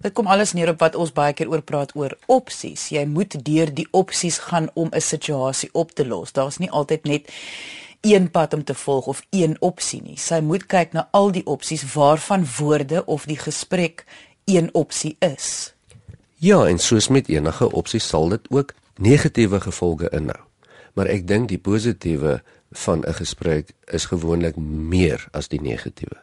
Dit 0.00 0.12
kom 0.12 0.26
alles 0.26 0.52
neer 0.52 0.68
op 0.68 0.78
wat 0.78 0.94
ons 0.94 1.12
baie 1.12 1.32
keer 1.32 1.48
oor 1.48 1.62
praat 1.62 1.94
oor 1.96 2.18
opsies. 2.26 2.88
Jy 2.88 3.06
moet 3.06 3.44
deur 3.44 3.74
die 3.74 3.88
opsies 3.90 4.38
gaan 4.38 4.68
om 4.74 4.88
'n 4.92 5.00
situasie 5.00 5.68
op 5.72 5.90
te 5.90 6.06
los. 6.06 6.32
Daar's 6.32 6.58
nie 6.58 6.70
altyd 6.70 7.04
net 7.04 7.32
een 8.00 8.30
pad 8.30 8.54
om 8.54 8.64
te 8.64 8.74
volg 8.74 9.06
of 9.06 9.22
een 9.30 9.56
opsie 9.60 10.02
nie. 10.02 10.18
Sy 10.18 10.40
moet 10.40 10.66
kyk 10.66 10.92
na 10.92 11.08
al 11.10 11.32
die 11.32 11.46
opsies 11.46 11.94
waarvan 11.94 12.46
woorde 12.58 13.04
of 13.06 13.24
die 13.24 13.38
gesprek 13.38 14.04
een 14.46 14.74
opsie 14.74 15.16
is. 15.18 15.74
Ja, 16.34 16.66
en 16.66 16.78
soos 16.78 17.08
met 17.08 17.28
enige 17.28 17.72
opsie 17.72 18.00
sal 18.00 18.28
dit 18.28 18.50
ook 18.50 18.74
negatiewe 18.96 19.60
gevolge 19.60 20.08
inhou. 20.12 20.42
Maar 20.94 21.10
ek 21.10 21.26
dink 21.26 21.48
die 21.48 21.58
positiewe 21.58 22.42
van 22.70 23.02
'n 23.02 23.14
gesprek 23.14 23.72
is 23.84 24.04
gewoonlik 24.04 24.56
meer 24.56 25.28
as 25.30 25.48
die 25.48 25.60
negatiewe. 25.60 26.16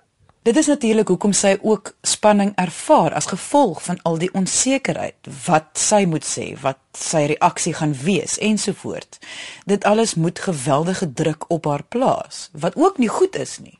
Dit 0.43 0.57
is 0.57 0.65
natuurlik 0.65 1.07
hoekom 1.07 1.33
sy 1.33 1.57
ook 1.61 1.95
spanning 2.01 2.51
ervaar 2.55 3.13
as 3.13 3.25
gevolg 3.25 3.83
van 3.83 3.99
al 4.01 4.17
die 4.17 4.33
onsekerheid 4.33 5.15
wat 5.45 5.67
sy 5.73 6.05
moet 6.05 6.25
sê, 6.25 6.59
wat 6.61 6.79
sy 6.91 7.25
reaksie 7.25 7.73
gaan 7.73 7.95
wees 8.03 8.37
ensovoort. 8.37 9.19
Dit 9.65 9.83
alles 9.83 10.15
moet 10.15 10.39
geweldige 10.39 11.13
druk 11.13 11.45
op 11.47 11.65
haar 11.65 11.83
plaas, 11.83 12.49
wat 12.51 12.75
ook 12.75 12.97
nie 12.97 13.07
goed 13.07 13.35
is 13.35 13.59
nie. 13.59 13.79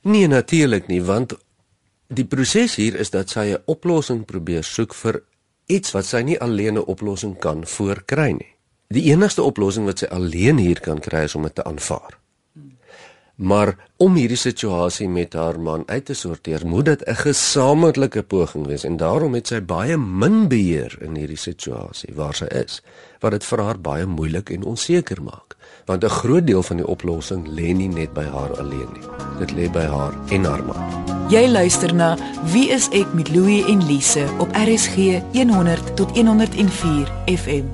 Nee, 0.00 0.26
natuurlik 0.26 0.86
nie, 0.86 1.02
want 1.02 1.34
die 2.08 2.24
proses 2.24 2.76
hier 2.76 2.94
is 2.94 3.10
dat 3.10 3.30
sy 3.30 3.52
'n 3.52 3.62
oplossing 3.66 4.24
probeer 4.24 4.64
soek 4.64 4.94
vir 4.94 5.22
iets 5.66 5.92
wat 5.92 6.06
sy 6.06 6.22
nie 6.22 6.38
alleen 6.40 6.78
'n 6.78 6.86
oplossing 6.86 7.38
kan 7.38 7.66
voorkry 7.66 8.32
nie. 8.32 8.52
Die 8.88 9.10
enigste 9.10 9.42
oplossing 9.42 9.86
wat 9.86 9.98
sy 9.98 10.06
alleen 10.06 10.58
hier 10.58 10.80
kan 10.80 11.00
kry 11.00 11.24
is 11.24 11.34
om 11.34 11.42
dit 11.42 11.54
te 11.54 11.64
aanvaar. 11.64 12.18
Maar 13.36 13.74
om 14.00 14.14
hierdie 14.16 14.38
situasie 14.40 15.08
met 15.12 15.34
haar 15.36 15.58
man 15.60 15.82
uit 15.86 16.04
te 16.08 16.14
sorteer, 16.14 16.66
moet 16.66 16.84
dit 16.84 17.02
'n 17.04 17.14
gesamentlike 17.14 18.22
poging 18.22 18.66
wees 18.66 18.84
en 18.84 18.96
daarom 18.96 19.34
het 19.34 19.46
sy 19.46 19.60
baie 19.60 19.96
min 19.96 20.48
beheer 20.48 20.96
in 21.00 21.14
hierdie 21.14 21.36
situasie 21.36 22.14
waar 22.14 22.34
sy 22.34 22.44
is, 22.44 22.82
wat 23.20 23.30
dit 23.30 23.44
vir 23.44 23.62
haar 23.62 23.78
baie 23.80 24.06
moeilik 24.06 24.50
en 24.50 24.64
onseker 24.64 25.22
maak. 25.22 25.56
Want 25.84 26.04
'n 26.04 26.08
groot 26.08 26.46
deel 26.46 26.62
van 26.62 26.76
die 26.76 26.86
oplossing 26.86 27.48
lê 27.48 27.74
nie 27.74 27.88
net 27.88 28.14
by 28.14 28.24
haar 28.24 28.58
alleen 28.58 28.88
nie. 28.92 29.08
Dit 29.38 29.52
lê 29.52 29.72
by 29.72 29.84
haar 29.84 30.14
en 30.28 30.44
haar 30.44 30.64
man. 30.64 31.04
Jy 31.28 31.48
luister 31.48 31.94
na 31.94 32.16
Wie 32.52 32.70
is 32.70 32.88
ek 32.88 33.14
met 33.14 33.28
Louie 33.28 33.64
en 33.66 33.86
Lise 33.86 34.26
op 34.38 34.48
RSG 34.52 35.20
100 35.32 35.96
tot 35.96 36.10
104 36.16 37.12
FM. 37.26 37.64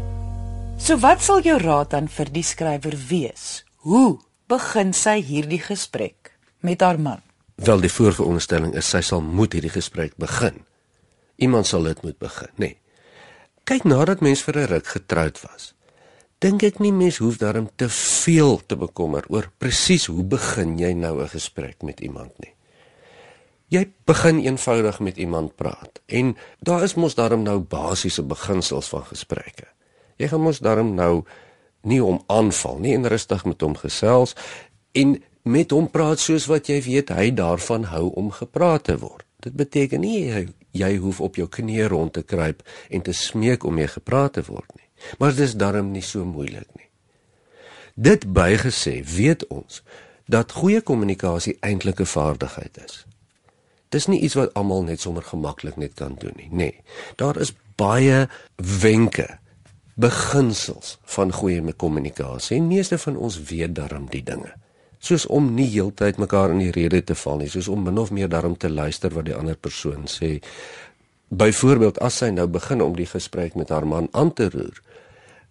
So 0.77 0.99
wat 0.99 1.23
sal 1.23 1.41
jou 1.41 1.59
raad 1.59 1.91
dan 1.91 2.09
vir 2.09 2.27
die 2.33 2.43
skrywer 2.43 2.97
wees? 3.09 3.65
Hoe 3.77 4.19
begin 4.53 4.93
sy 4.97 5.21
hierdie 5.25 5.63
gesprek 5.63 6.35
met 6.61 6.83
haar 6.85 7.01
man? 7.01 7.23
Wel 7.63 7.85
die 7.85 7.93
voorveronderstelling 7.93 8.75
is 8.77 8.89
sy 8.93 9.01
sal 9.07 9.23
moet 9.25 9.55
hierdie 9.57 9.73
gesprek 9.73 10.17
begin. 10.21 10.63
Iemand 11.41 11.69
sal 11.69 11.87
dit 11.89 12.03
moet 12.05 12.19
begin, 12.21 12.51
nê. 12.57 12.73
Nee. 12.73 12.79
Kyk 13.69 13.87
nadat 13.87 14.21
mens 14.21 14.43
vir 14.43 14.59
'n 14.59 14.69
ruk 14.75 14.87
getroud 14.87 15.39
was. 15.47 15.75
Dink 16.43 16.63
ek 16.63 16.81
nie 16.81 16.93
mens 16.93 17.21
hoef 17.23 17.39
daarom 17.39 17.71
te 17.77 17.89
veel 17.89 18.59
te 18.67 18.77
bekommer 18.77 19.25
oor 19.29 19.47
presies 19.59 20.07
hoe 20.07 20.25
begin 20.25 20.79
jy 20.79 20.93
nou 20.93 21.23
'n 21.23 21.29
gesprek 21.29 21.83
met 21.83 22.01
iemand 22.01 22.33
nie. 22.39 22.55
Jy 23.69 23.93
begin 24.05 24.39
eenvoudig 24.41 25.01
met 25.01 25.17
iemand 25.17 25.57
praat 25.57 26.01
en 26.07 26.37
daar 26.61 26.83
is 26.83 26.95
mos 26.95 27.15
daarom 27.15 27.43
nou 27.43 27.59
basiese 27.59 28.23
beginsels 28.23 28.89
van 28.89 29.05
gesprekke. 29.05 29.67
Jy 30.17 30.29
gaan 30.29 30.43
mos 30.43 30.59
daarom 30.59 30.95
nou 30.95 31.25
nie 31.83 32.03
om 32.05 32.23
aanval 32.27 32.79
nie 32.79 32.95
en 32.95 33.09
rustig 33.09 33.45
met 33.45 33.61
hom 33.61 33.77
gesels 33.77 34.35
en 34.93 35.17
met 35.43 35.71
hom 35.71 35.89
praat 35.91 36.21
soos 36.23 36.47
wat 36.47 36.69
jy 36.71 36.79
weet 36.83 37.11
hy 37.11 37.31
daarvan 37.35 37.89
hou 37.91 38.11
om 38.19 38.31
gepraat 38.31 38.85
te 38.85 38.99
word. 38.99 39.27
Dit 39.43 39.57
beteken 39.59 40.05
nie 40.05 40.21
jy, 40.29 40.47
jy 40.71 40.93
hoef 41.03 41.21
op 41.21 41.37
jou 41.37 41.49
knieë 41.51 41.89
rond 41.91 42.13
te 42.15 42.23
kruip 42.23 42.63
en 42.91 43.03
te 43.03 43.13
smeek 43.13 43.65
om 43.65 43.75
mee 43.75 43.91
gepraat 43.91 44.39
te 44.39 44.45
word 44.47 44.69
nie. 44.77 44.87
Maar 45.19 45.35
dit 45.35 45.47
is 45.49 45.59
darm 45.59 45.91
nie 45.91 46.05
so 46.07 46.25
moeilik 46.25 46.69
nie. 46.79 46.87
Dit 47.95 48.29
bygesê, 48.33 49.03
weet 49.05 49.47
ons 49.51 49.83
dat 50.31 50.55
goeie 50.55 50.81
kommunikasie 50.81 51.57
eintlik 51.61 52.01
'n 52.01 52.07
vaardigheid 52.07 52.79
is. 52.85 53.05
Dis 53.89 54.07
nie 54.07 54.21
iets 54.21 54.35
wat 54.35 54.55
almal 54.55 54.83
net 54.83 55.01
sommer 55.01 55.23
gemaklik 55.23 55.77
net 55.77 55.95
kan 55.95 56.15
doen 56.19 56.33
nie. 56.37 56.49
Nee. 56.51 56.81
Daar 57.17 57.37
is 57.37 57.53
baie 57.77 58.29
wenke 58.57 59.39
beginsels 59.95 60.99
van 61.15 61.33
goeie 61.33 61.73
kommunikasie. 61.73 62.57
En 62.57 62.67
meeste 62.67 62.99
van 62.99 63.17
ons 63.17 63.41
weet 63.43 63.75
daarom 63.75 64.09
die 64.11 64.23
dinge. 64.23 64.53
Soos 65.03 65.27
om 65.27 65.55
nie 65.55 65.67
heeltyd 65.67 66.19
mekaar 66.23 66.51
in 66.55 66.63
die 66.63 66.71
rede 66.71 67.03
te 67.03 67.15
val 67.15 67.41
nie, 67.43 67.51
soos 67.51 67.69
om 67.69 67.83
min 67.83 67.99
of 67.99 68.11
meer 68.11 68.29
daarom 68.31 68.57
te 68.57 68.71
luister 68.71 69.11
wat 69.11 69.27
die 69.27 69.35
ander 69.35 69.57
persoon 69.57 70.07
sê. 70.07 70.39
Byvoorbeeld 71.29 71.99
as 71.99 72.21
sy 72.23 72.31
nou 72.31 72.47
begin 72.47 72.83
om 72.83 72.95
die 72.97 73.09
gesprek 73.09 73.57
met 73.59 73.73
haar 73.75 73.87
man 73.87 74.09
aan 74.13 74.33
te 74.33 74.49
roer, 74.53 74.79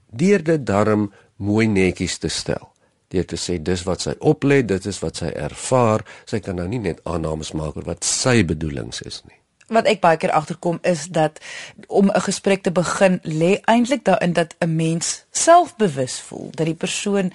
deur 0.07 0.43
dit 0.43 0.65
daarom 0.65 1.09
mooi 1.35 1.67
netjies 1.67 2.17
te 2.17 2.29
stel. 2.29 2.69
Deur 3.11 3.27
te 3.27 3.35
sê 3.35 3.57
dis 3.59 3.83
wat 3.83 4.07
sy 4.07 4.15
oplet, 4.19 4.69
dit 4.71 4.87
is 4.87 5.01
wat 5.03 5.19
sy 5.19 5.33
ervaar, 5.35 6.05
sy 6.25 6.39
kan 6.39 6.55
nou 6.55 6.69
nie 6.71 6.79
net 6.79 7.03
aannames 7.03 7.51
maak 7.51 7.75
oor 7.75 7.91
wat 7.91 8.07
sy 8.07 8.39
bedoelings 8.47 9.03
is 9.03 9.19
nie 9.27 9.40
wat 9.71 9.87
ek 9.89 10.01
baie 10.03 10.17
keer 10.17 10.31
agterkom 10.31 10.79
is 10.81 11.07
dat 11.07 11.39
om 11.87 12.11
'n 12.11 12.21
gesprek 12.21 12.63
te 12.63 12.71
begin 12.71 13.19
lê 13.23 13.59
eintlik 13.65 14.03
daarin 14.05 14.33
dat 14.33 14.55
'n 14.59 14.75
mens 14.75 15.25
selfbewus 15.31 16.19
voel 16.19 16.49
dat 16.51 16.65
die 16.65 16.75
persoon 16.75 17.31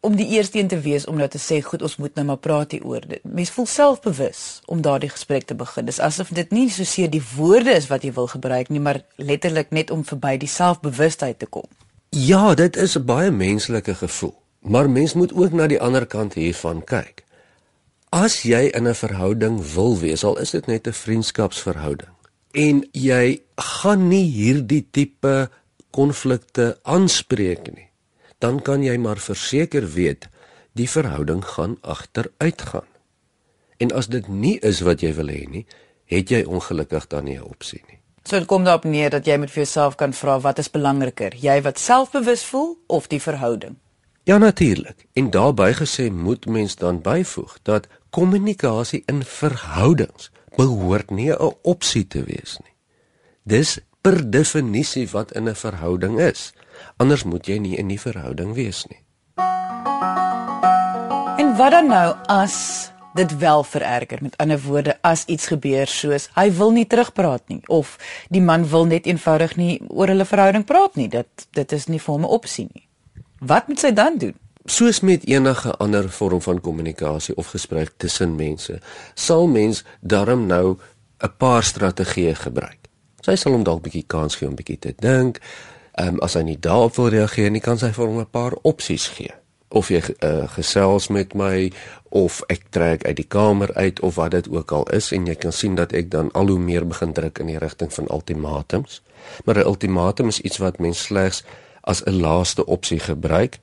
om 0.00 0.16
die 0.16 0.28
eerste 0.28 0.58
een 0.58 0.68
te 0.68 0.80
wees 0.80 1.06
om 1.06 1.16
nou 1.16 1.28
te 1.28 1.38
sê 1.38 1.60
goed 1.64 1.82
ons 1.82 1.96
moet 1.96 2.14
nou 2.14 2.26
maar 2.26 2.36
praat 2.36 2.70
hieroor. 2.70 3.04
Mens 3.22 3.50
voel 3.50 3.66
selfbewus 3.66 4.60
om 4.64 4.80
daardie 4.80 5.10
gesprek 5.12 5.44
te 5.44 5.54
begin. 5.54 5.84
Dis 5.84 6.00
asof 6.00 6.28
dit 6.28 6.50
nie 6.50 6.70
so 6.70 6.84
seer 6.84 7.10
die 7.10 7.22
woorde 7.36 7.70
is 7.70 7.86
wat 7.86 8.02
jy 8.02 8.12
wil 8.12 8.26
gebruik 8.26 8.68
nie, 8.68 8.80
maar 8.80 9.02
letterlik 9.16 9.70
net 9.70 9.90
om 9.90 10.04
verby 10.04 10.36
die 10.36 10.48
selfbewustheid 10.48 11.38
te 11.38 11.46
kom. 11.46 11.68
Ja, 12.08 12.54
dit 12.54 12.76
is 12.76 12.96
'n 12.96 13.04
baie 13.04 13.30
menslike 13.30 13.94
gevoel. 13.94 14.34
Maar 14.60 14.90
mens 14.90 15.12
moet 15.14 15.32
ook 15.32 15.52
na 15.52 15.66
die 15.66 15.80
ander 15.80 16.06
kant 16.06 16.34
hiervan 16.34 16.84
kyk. 16.84 17.24
As 18.10 18.42
jy 18.42 18.72
in 18.74 18.88
'n 18.88 18.94
verhouding 18.94 19.62
wil 19.74 19.98
wees, 19.98 20.24
al 20.24 20.38
is 20.38 20.50
dit 20.50 20.66
net 20.66 20.86
'n 20.86 20.92
vriendskapsverhouding, 20.92 22.10
en 22.52 22.88
jy 22.92 23.40
gaan 23.56 24.08
nie 24.08 24.26
hierdie 24.26 24.86
tipe 24.90 25.50
konflikte 25.90 26.78
aanspreek 26.82 27.70
nie, 27.74 27.88
dan 28.38 28.62
kan 28.62 28.82
jy 28.82 28.96
maar 28.98 29.18
verseker 29.18 29.86
weet 29.86 30.28
die 30.74 30.88
verhouding 30.88 31.44
gaan 31.44 31.76
agteruit 31.82 32.62
gaan. 32.62 32.90
En 33.78 33.92
as 33.92 34.06
dit 34.06 34.28
nie 34.28 34.58
is 34.58 34.80
wat 34.80 35.00
jy 35.00 35.14
wil 35.14 35.28
hê 35.28 35.46
nie, 35.48 35.66
het 36.06 36.28
jy 36.30 36.42
ongelukkig 36.42 37.06
dan 37.06 37.24
nie 37.24 37.38
'n 37.38 37.46
opsie 37.46 37.82
nie. 37.88 37.98
So 38.24 38.38
dit 38.38 38.46
kom 38.46 38.64
daarop 38.64 38.84
neer 38.84 39.10
dat 39.10 39.26
jy 39.26 39.36
met 39.36 39.50
vir 39.50 39.62
jouself 39.62 39.94
kan 39.96 40.12
vra 40.12 40.40
wat 40.40 40.58
is 40.58 40.70
belangriker, 40.70 41.34
jy 41.34 41.62
wat 41.62 41.78
selfbewus 41.78 42.44
voel 42.44 42.78
of 42.86 43.06
die 43.06 43.22
verhouding? 43.22 43.76
Ja 44.24 44.38
natuurlik. 44.38 45.06
En 45.12 45.30
daarbey 45.30 45.74
gesê 45.74 46.12
moet 46.12 46.46
mens 46.46 46.76
dan 46.76 47.00
byvoeg 47.00 47.58
dat 47.62 47.86
kommunikasie 48.10 49.02
in 49.06 49.22
verhoudings 49.24 50.30
behoort 50.56 51.10
nie 51.10 51.30
'n 51.32 51.54
opsie 51.62 52.06
te 52.06 52.22
wees 52.24 52.58
nie. 52.62 52.74
Dis 53.44 53.78
per 54.02 54.30
definisie 54.30 55.08
wat 55.08 55.32
in 55.32 55.48
'n 55.48 55.54
verhouding 55.54 56.20
is. 56.20 56.52
Anders 56.96 57.24
moet 57.24 57.46
jy 57.46 57.58
nie 57.58 57.76
in 57.76 57.90
'n 57.90 57.98
verhouding 57.98 58.54
wees 58.54 58.86
nie. 58.86 59.02
En 61.38 61.56
wat 61.56 61.70
dan 61.70 61.86
nou 61.86 62.16
as 62.26 62.90
dit 63.14 63.38
wel 63.38 63.64
vererger? 63.64 64.18
Met 64.22 64.36
ander 64.36 64.60
woorde, 64.60 64.98
as 65.00 65.24
iets 65.24 65.46
gebeur 65.46 65.86
soos 65.86 66.28
hy 66.34 66.52
wil 66.52 66.70
nie 66.70 66.86
terugpraat 66.86 67.48
nie 67.48 67.62
of 67.66 67.98
die 68.28 68.42
man 68.42 68.68
wil 68.68 68.84
net 68.84 69.06
eenvoudig 69.06 69.56
nie 69.56 69.80
oor 69.88 70.06
hulle 70.06 70.24
verhouding 70.24 70.64
praat 70.64 70.94
nie, 70.94 71.08
dit 71.08 71.46
dit 71.50 71.72
is 71.72 71.86
nie 71.86 72.00
vir 72.00 72.14
hom 72.14 72.24
'n 72.24 72.34
opsie 72.38 72.68
nie. 72.74 72.88
Wat 73.38 73.68
moet 73.68 73.78
sy 73.78 73.92
dan 73.92 74.18
doen? 74.18 74.34
Soos 74.64 75.00
met 75.00 75.26
enige 75.26 75.76
ander 75.76 76.10
vorm 76.10 76.42
van 76.42 76.60
kommunikasie 76.60 77.36
of 77.36 77.46
gesprek 77.46 77.92
tussen 77.96 78.34
mense, 78.36 78.80
sal 79.14 79.46
mens 79.46 79.84
darm 80.00 80.46
nou 80.46 80.76
'n 81.18 81.32
paar 81.36 81.62
strategieë 81.64 82.34
gebruik. 82.34 82.78
Sy 83.20 83.36
sal 83.36 83.52
hom 83.52 83.64
dalk 83.64 83.82
bietjie 83.82 84.04
kans 84.06 84.36
gee 84.36 84.48
om 84.48 84.54
bietjie 84.54 84.78
te 84.78 84.94
dink. 84.98 85.40
Ehm 85.94 86.08
um, 86.08 86.20
as 86.20 86.34
hy 86.34 86.42
nie 86.42 86.58
daarop 86.60 86.96
wil 86.96 87.08
reageer 87.08 87.50
nie, 87.50 87.60
kan 87.60 87.78
sy 87.78 87.92
vir 87.92 88.06
hom 88.06 88.20
'n 88.20 88.30
paar 88.30 88.52
opsies 88.62 89.08
gee. 89.08 89.32
Of 89.68 89.88
jy 89.88 90.02
uh, 90.24 90.48
gesels 90.48 91.08
met 91.08 91.34
my 91.34 91.72
of 92.08 92.42
ek 92.48 92.62
trek 92.70 93.04
uit 93.06 93.16
die 93.16 93.28
kamer 93.28 93.74
uit 93.74 94.00
of 94.00 94.14
wat 94.14 94.30
dit 94.30 94.48
ook 94.48 94.72
al 94.72 94.84
is 94.90 95.12
en 95.12 95.26
jy 95.26 95.34
kan 95.34 95.52
sien 95.52 95.74
dat 95.74 95.92
ek 95.92 96.10
dan 96.10 96.32
al 96.32 96.46
hoe 96.46 96.58
meer 96.58 96.86
begin 96.86 97.12
druk 97.12 97.38
in 97.38 97.46
die 97.46 97.58
rigting 97.58 97.92
van 97.92 98.06
ultimatums. 98.10 99.02
Maar 99.44 99.56
'n 99.56 99.66
ultimatum 99.66 100.28
is 100.28 100.40
iets 100.40 100.58
wat 100.58 100.78
mens 100.78 101.02
slegs 101.02 101.44
as 101.80 102.02
'n 102.04 102.20
laaste 102.20 102.66
opsie 102.66 103.00
gebruik 103.00 103.58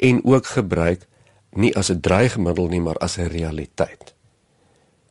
en 0.00 0.24
ook 0.24 0.46
gebruik 0.46 1.06
nie 1.50 1.76
as 1.76 1.90
'n 1.90 2.00
dreigmiddel 2.00 2.68
nie, 2.68 2.80
maar 2.80 2.96
as 2.96 3.16
'n 3.16 3.26
realiteit. 3.26 4.14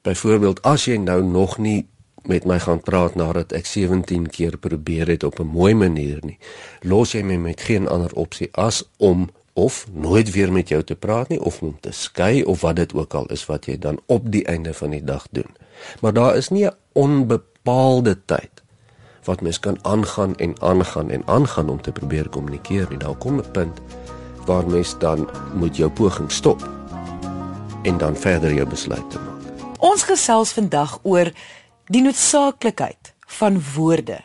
Byvoorbeeld 0.02 0.62
as 0.62 0.86
jy 0.86 0.98
nou 0.98 1.24
nog 1.24 1.58
nie 1.58 1.88
met 2.24 2.46
my 2.46 2.60
gaan 2.60 2.82
praat 2.82 3.16
nadat 3.16 3.52
ek 3.52 3.66
17 3.66 4.30
keer 4.30 4.58
probeer 4.58 5.08
het 5.08 5.24
op 5.24 5.40
'n 5.40 5.46
mooi 5.46 5.74
manier 5.74 6.20
nie, 6.22 6.38
los 6.82 7.12
jy 7.12 7.22
my 7.22 7.36
met 7.36 7.62
geen 7.62 7.88
ander 7.88 8.14
opsie 8.14 8.50
as 8.52 8.90
om 8.98 9.30
of 9.54 9.88
nooit 9.94 10.32
weer 10.32 10.52
met 10.52 10.70
jou 10.70 10.84
te 10.84 10.96
praat 10.96 11.30
nie 11.30 11.42
of 11.42 11.62
om 11.62 11.78
te 11.80 11.92
skei 11.92 12.44
of 12.44 12.62
wat 12.62 12.76
dit 12.76 12.94
ook 12.94 13.14
al 13.14 13.26
is 13.26 13.46
wat 13.46 13.66
jy 13.66 13.78
dan 13.78 14.00
op 14.06 14.32
die 14.32 14.46
einde 14.46 14.74
van 14.74 14.90
die 14.90 15.04
dag 15.04 15.28
doen. 15.32 15.56
Maar 16.02 16.14
daar 16.14 16.36
is 16.36 16.50
nie 16.50 16.66
'n 16.66 16.76
onbepaalde 16.92 18.26
tyd 18.26 18.64
wat 19.24 19.42
mens 19.42 19.60
kan 19.60 19.78
aangaan 19.82 20.36
en 20.36 20.62
aangaan 20.62 21.10
en 21.10 21.24
aangaan 21.26 21.70
om 21.70 21.82
te 21.82 21.92
probeer 21.92 22.30
kommunikeer 22.30 22.88
nie. 22.90 22.98
Daar 22.98 23.16
kom 23.16 23.40
'n 23.40 23.52
punt 23.52 23.82
waar 24.50 24.66
mens 24.68 24.96
dan 24.98 25.28
moet 25.54 25.78
jou 25.78 25.90
poging 25.90 26.32
stop 26.32 26.64
en 27.84 27.98
dan 27.98 28.18
verder 28.18 28.54
jou 28.54 28.66
besluit 28.70 29.12
te 29.12 29.20
maak. 29.22 29.76
Ons 29.80 30.04
gesels 30.04 30.52
vandag 30.58 30.98
oor 31.04 31.30
die 31.94 32.02
noodsaaklikheid 32.02 33.14
van 33.40 33.62
woorde 33.76 34.18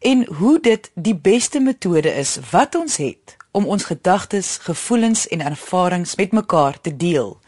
en 0.00 0.24
hoe 0.40 0.56
dit 0.60 0.90
die 0.94 1.14
beste 1.14 1.60
metode 1.60 2.14
is 2.14 2.38
wat 2.50 2.74
ons 2.74 2.96
het 2.96 3.36
om 3.56 3.68
ons 3.72 3.84
gedagtes, 3.88 4.56
gevoelens 4.64 5.28
en 5.32 5.40
ervarings 5.40 6.16
met 6.16 6.32
mekaar 6.32 6.80
te 6.80 6.96
deel. 6.96 7.38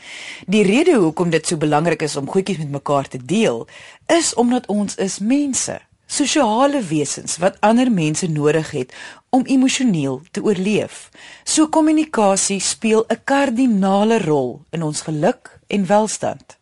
Die 0.46 0.62
rede 0.64 0.96
hoekom 1.00 1.32
dit 1.32 1.46
so 1.46 1.56
belangrik 1.56 2.02
is 2.04 2.16
om 2.16 2.28
goedjies 2.28 2.60
met 2.62 2.70
mekaar 2.70 3.08
te 3.08 3.20
deel, 3.24 3.66
is 4.06 4.34
omdat 4.34 4.68
ons 4.72 4.96
is 4.96 5.18
mense 5.18 5.80
sosiale 6.08 6.80
wesens 6.88 7.36
wat 7.38 7.60
ander 7.60 7.90
mense 7.92 8.26
nodig 8.26 8.70
het 8.72 8.94
om 9.30 9.44
emosioneel 9.44 10.22
te 10.32 10.42
oorleef. 10.42 11.10
So 11.44 11.68
kommunikasie 11.68 12.60
speel 12.60 13.04
'n 13.08 13.20
kardinale 13.24 14.18
rol 14.18 14.64
in 14.70 14.82
ons 14.82 15.00
geluk 15.00 15.60
en 15.66 15.86
welstand. 15.86 16.56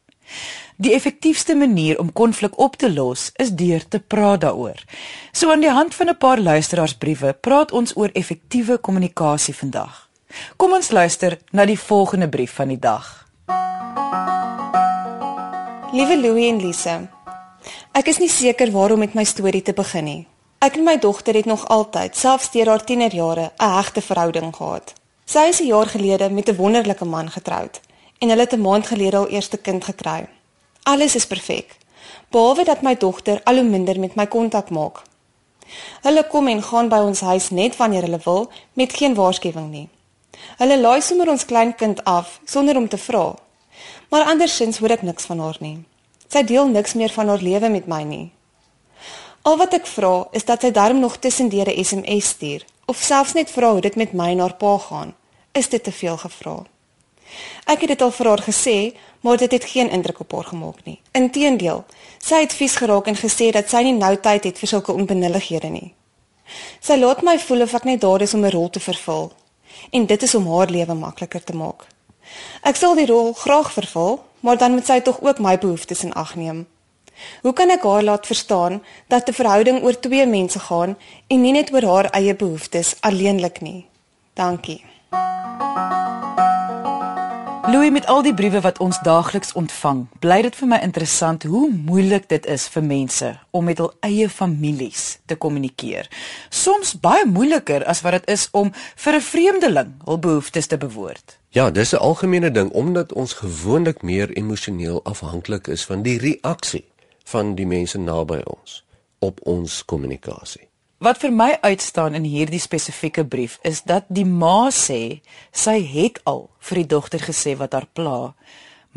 Die 0.77 0.93
effektiefste 0.93 1.55
manier 1.55 1.99
om 1.99 2.13
konflik 2.13 2.59
op 2.59 2.77
te 2.77 2.93
los 2.93 3.31
is 3.35 3.51
deur 3.51 3.89
te 3.89 4.01
praat 4.01 4.41
daaroor. 4.41 4.85
So 5.33 5.51
aan 5.51 5.61
die 5.61 5.71
hand 5.71 5.95
van 5.95 6.09
'n 6.09 6.17
paar 6.17 6.41
luisteraarsbriewe 6.41 7.33
praat 7.33 7.73
ons 7.73 7.97
oor 7.97 8.11
effektiewe 8.13 8.79
kommunikasie 8.79 9.55
vandag. 9.55 10.09
Kom 10.57 10.73
ons 10.73 10.91
luister 10.91 11.39
na 11.51 11.65
die 11.65 11.79
volgende 11.79 12.29
brief 12.29 12.53
van 12.53 12.69
die 12.69 12.79
dag. 12.79 13.27
Liewe 15.93 16.21
Louie 16.21 16.49
en 16.49 16.61
Lise, 16.61 17.09
Ek 17.97 18.11
is 18.13 18.19
nie 18.21 18.29
seker 18.29 18.69
waar 18.75 18.93
om 18.93 19.01
met 19.01 19.15
my 19.17 19.23
storie 19.25 19.63
te 19.65 19.73
begin 19.73 20.05
nie. 20.05 20.23
Ek 20.61 20.75
en 20.77 20.85
my 20.85 20.99
dogter 21.01 21.33
het 21.39 21.47
nog 21.49 21.63
altyd, 21.73 22.13
selfs 22.13 22.51
deur 22.53 22.69
haar 22.69 22.83
tienerjare, 22.85 23.53
'n 23.57 23.71
hegte 23.77 24.03
verhouding 24.05 24.53
gehad. 24.57 24.93
Sy 25.25 25.45
is 25.49 25.61
'n 25.61 25.67
jaar 25.67 25.87
gelede 25.87 26.29
met 26.31 26.49
'n 26.49 26.57
wonderlike 26.57 27.05
man 27.05 27.31
getroud 27.31 27.81
en 28.21 28.29
hulle 28.29 28.41
het 28.41 28.53
'n 28.53 28.61
maand 28.61 28.87
gelede 28.87 29.17
al 29.17 29.29
eerste 29.29 29.57
kind 29.57 29.85
gekry. 29.85 30.29
Alles 30.83 31.15
is 31.15 31.27
perfek, 31.27 31.77
behalwe 32.31 32.65
dat 32.65 32.83
my 32.83 32.95
dogter 32.97 33.41
al 33.45 33.55
hoe 33.55 33.65
minder 33.65 34.01
met 34.01 34.15
my 34.15 34.27
kontak 34.27 34.71
maak. 34.71 35.03
Hulle 36.03 36.27
kom 36.27 36.49
en 36.49 36.63
gaan 36.63 36.89
by 36.89 36.99
ons 36.99 37.21
huis 37.21 37.51
net 37.51 37.77
wanneer 37.77 38.03
hulle 38.03 38.21
wil, 38.25 38.51
met 38.73 38.93
geen 38.93 39.15
waarskuwing 39.15 39.71
nie. 39.71 39.89
Hulle 40.59 40.81
laai 40.81 41.01
sommer 41.01 41.29
ons 41.29 41.45
klein 41.45 41.75
kind 41.75 42.05
af 42.05 42.41
sonder 42.45 42.77
om 42.77 42.89
te 42.89 42.99
vra. 42.99 43.35
Maar 44.09 44.25
andersins 44.25 44.79
hoor 44.79 44.91
ek 44.91 45.03
niks 45.03 45.25
van 45.25 45.39
haar 45.39 45.57
nie. 45.61 45.85
Sy 46.29 46.43
deel 46.43 46.69
niks 46.69 46.95
meer 46.95 47.11
van 47.11 47.29
haar 47.29 47.43
lewe 47.43 47.69
met 47.69 47.87
my 47.87 48.03
nie. 48.03 48.33
Al 49.43 49.57
wat 49.57 49.75
ek 49.75 49.87
vra 49.87 50.27
is 50.33 50.45
dat 50.45 50.65
sy 50.65 50.71
darm 50.71 50.99
nog 51.01 51.19
tussendeur 51.23 51.69
'n 51.71 51.85
SMS 51.85 52.29
stuur 52.29 52.65
of 52.87 52.97
selfs 52.97 53.33
net 53.33 53.51
vra 53.51 53.71
hoe 53.73 53.81
dit 53.81 53.97
met 53.97 54.13
my 54.13 54.31
en 54.31 54.39
haar 54.39 54.55
pa 54.55 54.79
gaan. 54.79 55.15
Is 55.53 55.69
dit 55.69 55.83
te 55.83 55.93
veel 55.93 56.17
gevra? 56.17 56.67
Ek 57.65 57.81
het 57.81 57.89
dit 57.89 58.03
al 58.03 58.11
vir 58.11 58.27
haar 58.27 58.43
gesê, 58.43 58.95
maar 59.21 59.37
dit 59.37 59.53
het 59.53 59.65
geen 59.65 59.91
indruk 59.91 60.21
op 60.21 60.33
haar 60.33 60.45
gemaak 60.45 60.85
nie. 60.85 61.01
Inteendeel, 61.13 61.85
sy 62.19 62.41
het 62.41 62.53
vies 62.53 62.77
geraak 62.77 63.07
en 63.07 63.17
gesê 63.17 63.51
dat 63.51 63.71
sy 63.71 63.83
nie 63.83 63.93
nou 63.93 64.17
tyd 64.17 64.45
het 64.45 64.59
vir 64.59 64.69
sulke 64.69 64.93
onbenullighede 64.93 65.69
nie. 65.69 65.95
Sy 66.81 66.97
laat 66.97 67.23
my 67.23 67.39
voel 67.39 67.63
of 67.67 67.75
ek 67.75 67.85
net 67.85 68.01
daar 68.01 68.23
is 68.23 68.35
om 68.35 68.45
'n 68.45 68.51
rol 68.51 68.71
te 68.71 68.81
vervul 68.81 69.33
en 69.91 70.07
dit 70.07 70.23
is 70.23 70.35
om 70.35 70.47
haar 70.57 70.71
lewe 70.71 70.95
makliker 70.95 71.45
te 71.45 71.57
maak. 71.57 71.87
Ek 72.63 72.77
sal 72.77 72.95
die 72.95 73.07
rol 73.07 73.33
graag 73.33 73.73
vervul, 73.73 74.21
maar 74.47 74.59
dan 74.59 74.79
moet 74.79 74.87
sy 74.87 75.01
tog 75.03 75.19
ook 75.21 75.39
my 75.43 75.59
behoeftes 75.59 76.05
in 76.07 76.13
ag 76.15 76.37
neem. 76.39 76.67
Hoe 77.43 77.53
kan 77.53 77.73
ek 77.75 77.83
haar 77.83 78.07
laat 78.07 78.27
verstaan 78.31 78.83
dat 79.11 79.29
'n 79.29 79.39
verhouding 79.43 79.83
oor 79.83 79.99
twee 79.99 80.27
mense 80.27 80.59
gaan 80.59 80.97
en 81.27 81.41
nie 81.41 81.53
net 81.53 81.73
oor 81.75 81.87
haar 81.93 82.11
eie 82.11 82.35
behoeftes 82.37 82.95
alleenlik 83.01 83.61
nie? 83.61 83.87
Dankie. 84.35 84.85
Louis 87.77 87.91
met 87.91 88.07
al 88.07 88.23
die 88.23 88.33
briewe 88.35 88.61
wat 88.65 88.79
ons 88.81 88.97
daagliks 89.05 89.51
ontvang, 89.53 90.07
bly 90.25 90.39
dit 90.47 90.55
vir 90.57 90.69
my 90.71 90.77
interessant 90.81 91.43
hoe 91.45 91.67
moeilik 91.69 92.25
dit 92.31 92.47
is 92.49 92.63
vir 92.73 92.85
mense 92.87 93.29
om 93.53 93.67
met 93.69 93.83
hul 93.83 93.91
eie 94.07 94.31
families 94.33 95.03
te 95.29 95.37
kommunikeer. 95.37 96.09
Soms 96.49 96.95
baie 97.03 97.27
moeiliker 97.29 97.85
as 97.85 98.01
wat 98.07 98.17
dit 98.17 98.31
is 98.33 98.47
om 98.57 98.71
vir 98.73 99.19
'n 99.19 99.27
vreemdeling 99.29 99.91
hul 100.07 100.19
behoeftes 100.19 100.67
te 100.73 100.79
bewoord. 100.79 101.37
Ja, 101.53 101.71
dis 101.71 101.93
'n 101.93 102.01
algemene 102.01 102.51
ding 102.51 102.71
omdat 102.71 103.13
ons 103.13 103.33
gewoonlik 103.33 104.03
meer 104.03 104.33
emosioneel 104.33 105.05
afhanklik 105.05 105.67
is 105.67 105.85
van 105.85 106.03
die 106.03 106.19
reaksie 106.19 106.85
van 107.25 107.55
die 107.55 107.67
mense 107.67 107.99
naby 107.99 108.41
ons 108.45 108.85
op 109.19 109.41
ons 109.43 109.85
kommunikasie. 109.85 110.69
Wat 110.97 111.19
vir 111.21 111.33
my 111.33 111.51
uitstaan 111.61 112.15
in 112.17 112.25
hierdie 112.25 112.61
spesifieke 112.61 113.27
brief 113.29 113.59
is 113.69 113.83
dat 113.85 114.07
die 114.09 114.25
ma 114.25 114.71
sê 114.73 115.21
sy 115.53 115.83
het 115.85 116.23
al 116.25 116.47
vir 116.69 116.81
die 116.81 116.89
dogter 116.89 117.21
gesê 117.21 117.53
wat 117.61 117.77
haar 117.77 117.85
pla, 117.93 118.33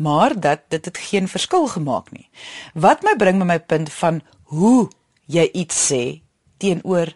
maar 0.00 0.32
dat 0.32 0.64
dit 0.72 0.84
het 0.88 0.96
geen 0.96 1.28
verskil 1.28 1.68
gemaak 1.68 2.08
nie. 2.16 2.24
Wat 2.72 3.04
my 3.04 3.12
bring 3.20 3.36
by 3.42 3.48
my 3.50 3.58
punt 3.60 3.92
van 3.98 4.22
hoe 4.48 4.88
jy 5.28 5.44
iets 5.52 5.76
sê 5.90 6.22
teenoor 6.56 7.12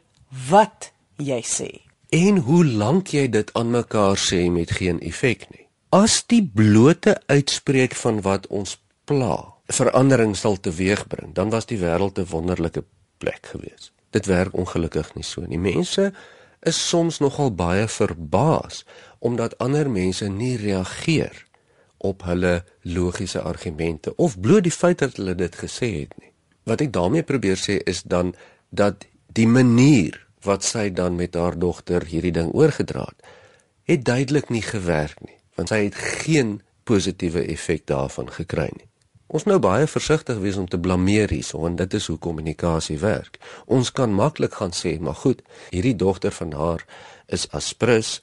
wat 0.51 0.91
jy 1.17 1.41
sê. 1.41 1.71
En 2.13 2.45
hoe 2.45 2.61
lank 2.65 3.15
jy 3.17 3.25
dit 3.33 3.55
aan 3.57 3.73
mekaar 3.73 4.21
sê 4.21 4.51
met 4.53 4.69
geen 4.69 5.01
effek 5.01 5.49
nie. 5.49 5.65
As 5.97 6.21
die 6.29 6.43
blote 6.45 7.17
uitspreek 7.33 7.97
van 7.97 8.21
wat 8.21 8.53
ons 8.53 8.77
pla 9.09 9.49
verandering 9.73 10.37
sal 10.37 10.61
teweegbring, 10.61 11.33
dan 11.33 11.49
was 11.49 11.65
die 11.73 11.81
wêreld 11.81 12.21
'n 12.21 12.29
wonderlike 12.29 12.85
plek 13.17 13.49
geweest 13.49 13.94
dit 14.15 14.27
werk 14.31 14.55
ongelukkig 14.57 15.13
nie 15.19 15.27
so 15.27 15.45
nie. 15.47 15.59
Mense 15.61 16.13
is 16.65 16.79
soms 16.89 17.21
nogal 17.21 17.53
baie 17.55 17.89
verbaas 17.89 18.85
omdat 19.25 19.59
ander 19.59 19.91
mense 19.91 20.29
nie 20.29 20.57
reageer 20.61 21.45
op 22.05 22.25
hulle 22.29 22.65
logiese 22.83 23.41
argumente 23.41 24.13
of 24.17 24.37
bloot 24.41 24.67
die 24.67 24.75
feit 24.75 25.01
dat 25.01 25.17
hulle 25.21 25.35
dit 25.35 25.57
gesê 25.57 25.91
het 26.03 26.13
nie. 26.21 26.33
Wat 26.69 26.85
ek 26.85 26.93
daarmee 26.93 27.25
probeer 27.27 27.61
sê 27.61 27.79
is 27.89 28.03
dan 28.03 28.35
dat 28.71 29.07
die 29.37 29.49
manier 29.49 30.21
wat 30.45 30.65
sy 30.65 30.91
dan 30.93 31.17
met 31.17 31.37
haar 31.37 31.57
dogter 31.59 32.05
hierdie 32.09 32.35
ding 32.37 32.53
oorgedra 32.53 33.07
het, 33.09 33.33
het 33.89 34.05
duidelik 34.05 34.51
nie 34.53 34.65
gewerk 34.65 35.21
nie, 35.25 35.37
want 35.57 35.73
sy 35.73 35.85
het 35.87 35.97
geen 36.25 36.59
positiewe 36.85 37.45
effek 37.53 37.87
daarvan 37.89 38.29
gekry 38.33 38.69
nie. 38.77 38.89
Ons 39.27 39.47
nou 39.49 39.57
baie 39.59 39.87
versigtig 39.89 40.39
wees 40.43 40.57
om 40.61 40.67
te 40.69 40.79
blameer 40.79 41.33
hierso 41.33 41.63
want 41.63 41.79
dit 41.81 41.95
is 41.97 42.07
hoe 42.13 42.19
kommunikasie 42.19 42.99
werk. 43.01 43.39
Ons 43.67 43.93
kan 43.93 44.13
maklik 44.13 44.59
gaan 44.61 44.75
sê, 44.77 44.99
maar 45.01 45.17
goed, 45.17 45.41
hierdie 45.71 45.97
dogter 45.97 46.35
van 46.35 46.53
haar 46.53 46.85
is 47.33 47.49
aspres 47.51 48.21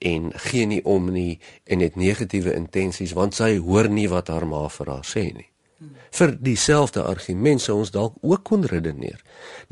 en 0.00 0.32
gee 0.48 0.66
nie 0.66 0.80
om 0.84 1.10
nie 1.12 1.38
en 1.64 1.84
het 1.84 1.96
negatiewe 1.96 2.54
intensies 2.56 3.14
want 3.14 3.36
sy 3.36 3.56
hoor 3.60 3.88
nie 3.88 4.08
wat 4.10 4.32
haar 4.32 4.46
ma 4.48 4.66
vir 4.68 4.90
haar 4.90 5.06
sê 5.06 5.28
nie. 5.32 5.46
Vir 6.12 6.34
dieselfde 6.36 7.04
argument 7.08 7.62
sou 7.62 7.78
ons 7.80 7.92
dalk 7.94 8.16
ook 8.20 8.42
kon 8.44 8.66
redeneer 8.68 9.20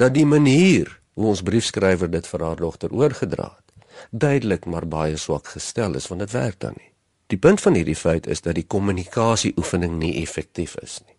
dat 0.00 0.14
die 0.14 0.26
manier 0.28 0.92
hoe 1.18 1.32
ons 1.32 1.42
briefskrywer 1.42 2.10
dit 2.12 2.26
vir 2.30 2.44
haar 2.46 2.60
dogter 2.60 2.94
oorgedra 2.94 3.48
het, 3.50 3.88
duidelik 4.10 4.68
maar 4.70 4.86
baie 4.86 5.16
swak 5.18 5.50
gestel 5.56 5.98
is 5.98 6.06
want 6.08 6.22
dit 6.24 6.36
werk 6.36 6.60
dan 6.62 6.78
nie. 6.78 6.92
Die 7.28 7.36
punt 7.36 7.60
van 7.60 7.74
hierdie 7.76 7.96
feit 7.96 8.26
is 8.26 8.40
dat 8.40 8.56
die 8.56 8.64
kommunikasie 8.64 9.52
oefening 9.60 9.98
nie 10.00 10.14
effektief 10.22 10.78
is 10.80 11.00
nie. 11.04 11.16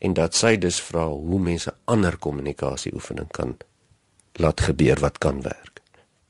En 0.00 0.14
dat 0.16 0.34
sy 0.34 0.54
dus 0.56 0.80
vra 0.80 1.04
hoe 1.10 1.40
mense 1.40 1.74
ander 1.84 2.16
kommunikasie 2.16 2.94
oefening 2.96 3.28
kan 3.36 3.58
laat 4.40 4.64
gebeur 4.64 5.02
wat 5.04 5.20
kan 5.20 5.42
werk. 5.44 5.82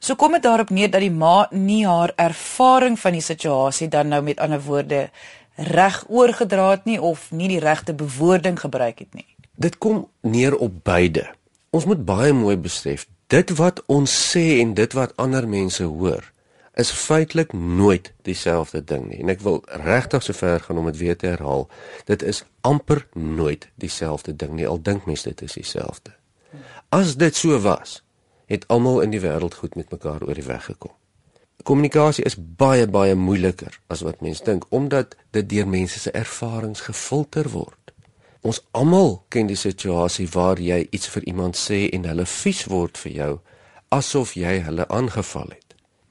So 0.03 0.19
kom 0.19 0.35
dit 0.35 0.43
daarop 0.43 0.73
neer 0.75 0.91
dat 0.91 1.05
die 1.05 1.15
ma 1.15 1.47
nie 1.55 1.85
haar 1.87 2.11
ervaring 2.19 2.99
van 2.99 3.15
die 3.15 3.23
situasie 3.23 3.89
dan 3.89 4.11
nou 4.11 4.19
met 4.27 4.43
ander 4.43 4.61
woorde 4.67 5.05
reg 5.55 6.03
oorgedra 6.09 6.73
het 6.73 6.85
nie 6.91 6.99
of 6.99 7.31
nie 7.31 7.53
die 7.53 7.63
regte 7.63 7.95
bewoording 7.95 8.59
gebruik 8.61 8.99
het 8.99 9.15
nie. 9.15 9.29
Dit 9.55 9.79
kom 9.79 10.09
neer 10.27 10.57
op 10.57 10.83
beide. 10.83 11.29
Ons 11.71 11.87
moet 11.87 12.03
baie 12.05 12.33
mooi 12.35 12.57
besef 12.59 13.07
dit 13.31 13.57
wat 13.57 13.79
ons 13.87 14.11
sê 14.11 14.59
en 14.59 14.75
dit 14.75 14.93
wat 14.99 15.15
ander 15.23 15.47
mense 15.49 15.87
hoor 15.87 16.33
is 16.75 16.91
feitelik 16.91 17.53
nooit 17.53 18.13
dieselfde 18.23 18.85
ding 18.85 19.09
nie. 19.09 19.19
En 19.21 19.29
ek 19.29 19.43
wil 19.45 19.61
regtig 19.85 20.23
so 20.25 20.33
ver 20.37 20.61
gaan 20.61 20.79
om 20.81 20.89
dit 20.89 20.97
weer 20.97 21.17
te 21.17 21.27
herhaal. 21.27 21.69
Dit 22.09 22.23
is 22.23 22.45
amper 22.61 23.07
nooit 23.13 23.69
dieselfde 23.75 24.37
ding 24.37 24.57
nie. 24.57 24.69
Al 24.69 24.81
dink 24.83 25.05
mense 25.05 25.29
dit 25.29 25.43
is 25.43 25.59
dieselfde. 25.61 26.15
As 26.89 27.17
dit 27.17 27.37
so 27.37 27.61
was, 27.61 28.01
het 28.49 28.65
almal 28.73 29.01
in 29.01 29.13
die 29.13 29.21
wêreld 29.21 29.55
goed 29.61 29.77
met 29.77 29.93
mekaar 29.93 30.25
oor 30.25 30.37
die 30.37 30.49
weg 30.49 30.65
gekom. 30.65 30.93
Kommunikasie 31.63 32.25
is 32.25 32.37
baie 32.37 32.89
baie 32.91 33.15
moeiliker 33.15 33.79
as 33.93 34.01
wat 34.03 34.21
mense 34.21 34.45
dink 34.45 34.65
omdat 34.75 35.15
dit 35.31 35.49
deur 35.49 35.69
mense 35.69 36.01
se 36.01 36.11
ervarings 36.11 36.81
gefilter 36.89 37.53
word. 37.53 37.93
Ons 38.43 38.65
almal 38.71 39.21
ken 39.29 39.47
die 39.47 39.57
situasie 39.61 40.27
waar 40.33 40.59
jy 40.59 40.83
iets 40.91 41.07
vir 41.15 41.29
iemand 41.31 41.57
sê 41.57 41.85
en 41.93 42.09
hulle 42.11 42.27
vies 42.27 42.65
word 42.73 42.99
vir 42.99 43.13
jou 43.13 43.33
asof 43.93 44.35
jy 44.41 44.57
hulle 44.67 44.89
aangeval 44.89 45.53
het 45.53 45.62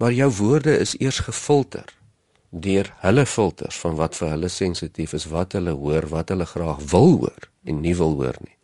maar 0.01 0.13
jou 0.17 0.31
woorde 0.33 0.77
is 0.77 0.95
eers 0.97 1.19
gefilter 1.19 1.85
deur 2.49 2.87
hulle 3.03 3.25
filters 3.25 3.77
van 3.83 3.93
wat 3.99 4.15
vir 4.17 4.31
hulle 4.33 4.49
sensitief 4.49 5.13
is, 5.13 5.27
wat 5.29 5.53
hulle 5.53 5.75
hoor, 5.77 6.07
wat 6.09 6.33
hulle 6.33 6.47
graag 6.49 6.81
wil 6.91 7.13
hoor 7.21 7.45
en 7.69 7.83
nie 7.83 7.93
wil 7.95 8.17
hoor 8.17 8.39
nie. 8.41 8.57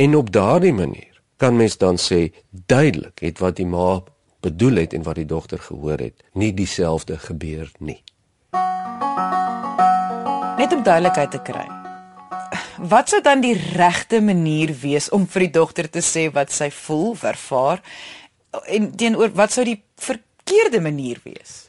En 0.00 0.14
op 0.16 0.30
daardie 0.32 0.72
manier 0.72 1.18
kan 1.42 1.56
mens 1.58 1.76
dan 1.76 1.98
sê 1.98 2.30
duidelik 2.70 3.18
het 3.26 3.42
wat 3.42 3.58
die 3.58 3.66
ma 3.66 3.98
bedoel 4.40 4.84
het 4.84 4.94
en 4.94 5.02
wat 5.02 5.18
die 5.18 5.26
dogter 5.26 5.58
gehoor 5.58 5.98
het, 5.98 6.22
nie 6.32 6.54
dieselfde 6.54 7.18
gebeur 7.18 7.68
nie. 7.78 7.98
Net 10.60 10.72
om 10.72 10.86
duidelikheid 10.86 11.34
te 11.34 11.42
kry. 11.44 11.66
Wat 12.80 13.10
sou 13.12 13.20
dan 13.20 13.42
die 13.44 13.58
regte 13.74 14.22
manier 14.24 14.72
wees 14.80 15.10
om 15.12 15.26
vir 15.28 15.48
die 15.48 15.52
dogter 15.58 15.90
te 15.90 16.00
sê 16.00 16.30
wat 16.32 16.54
sy 16.54 16.70
voel, 16.72 17.12
ervaar 17.28 17.82
en 18.50 18.90
teenoor 18.96 19.30
wat 19.38 19.52
sou 19.52 19.64
die 19.64 19.82
verkeerde 19.96 20.80
manier 20.80 21.20
wees? 21.24 21.68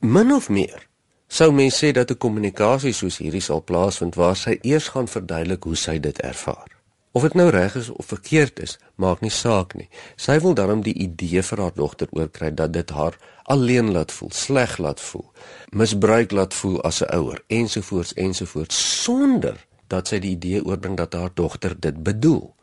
Min 0.00 0.32
of 0.32 0.48
meer 0.48 0.88
sou 1.32 1.52
mens 1.52 1.78
sê 1.84 1.92
dat 1.92 2.10
'n 2.10 2.18
kommunikasie 2.18 2.92
soos 2.92 3.18
hierdie 3.18 3.40
sal 3.40 3.62
plaasvind 3.62 4.14
waar 4.14 4.36
sy 4.36 4.58
eers 4.62 4.88
gaan 4.88 5.08
verduidelik 5.08 5.64
hoe 5.64 5.76
sy 5.76 5.98
dit 5.98 6.18
ervaar. 6.20 6.68
Of 7.12 7.22
dit 7.22 7.34
nou 7.34 7.50
reg 7.50 7.74
is 7.76 7.88
of 7.88 8.06
verkeerd 8.06 8.60
is, 8.60 8.78
maak 8.94 9.20
nie 9.20 9.30
saak 9.30 9.74
nie. 9.74 9.88
Sy 10.16 10.38
wil 10.40 10.54
daarom 10.54 10.82
die 10.82 10.94
idee 10.94 11.42
vir 11.42 11.60
haar 11.60 11.74
dogter 11.74 12.08
oorkry 12.10 12.54
dat 12.54 12.72
dit 12.72 12.90
haar 12.90 13.18
alleen 13.42 13.92
laat 13.92 14.12
voel, 14.12 14.30
sleg 14.30 14.78
laat 14.78 15.00
voel, 15.00 15.32
misbruik 15.70 16.32
laat 16.32 16.54
voel 16.54 16.80
as 16.82 17.02
'n 17.02 17.12
ouer 17.16 17.44
ensovoorts 17.46 18.14
ensovoorts 18.14 19.02
sonder 19.02 19.66
dat 19.88 20.08
sy 20.08 20.18
die 20.18 20.30
idee 20.30 20.64
oorbring 20.64 20.96
dat 20.96 21.12
haar 21.12 21.30
dogter 21.34 21.80
dit 21.80 22.02
bedoel. 22.02 22.54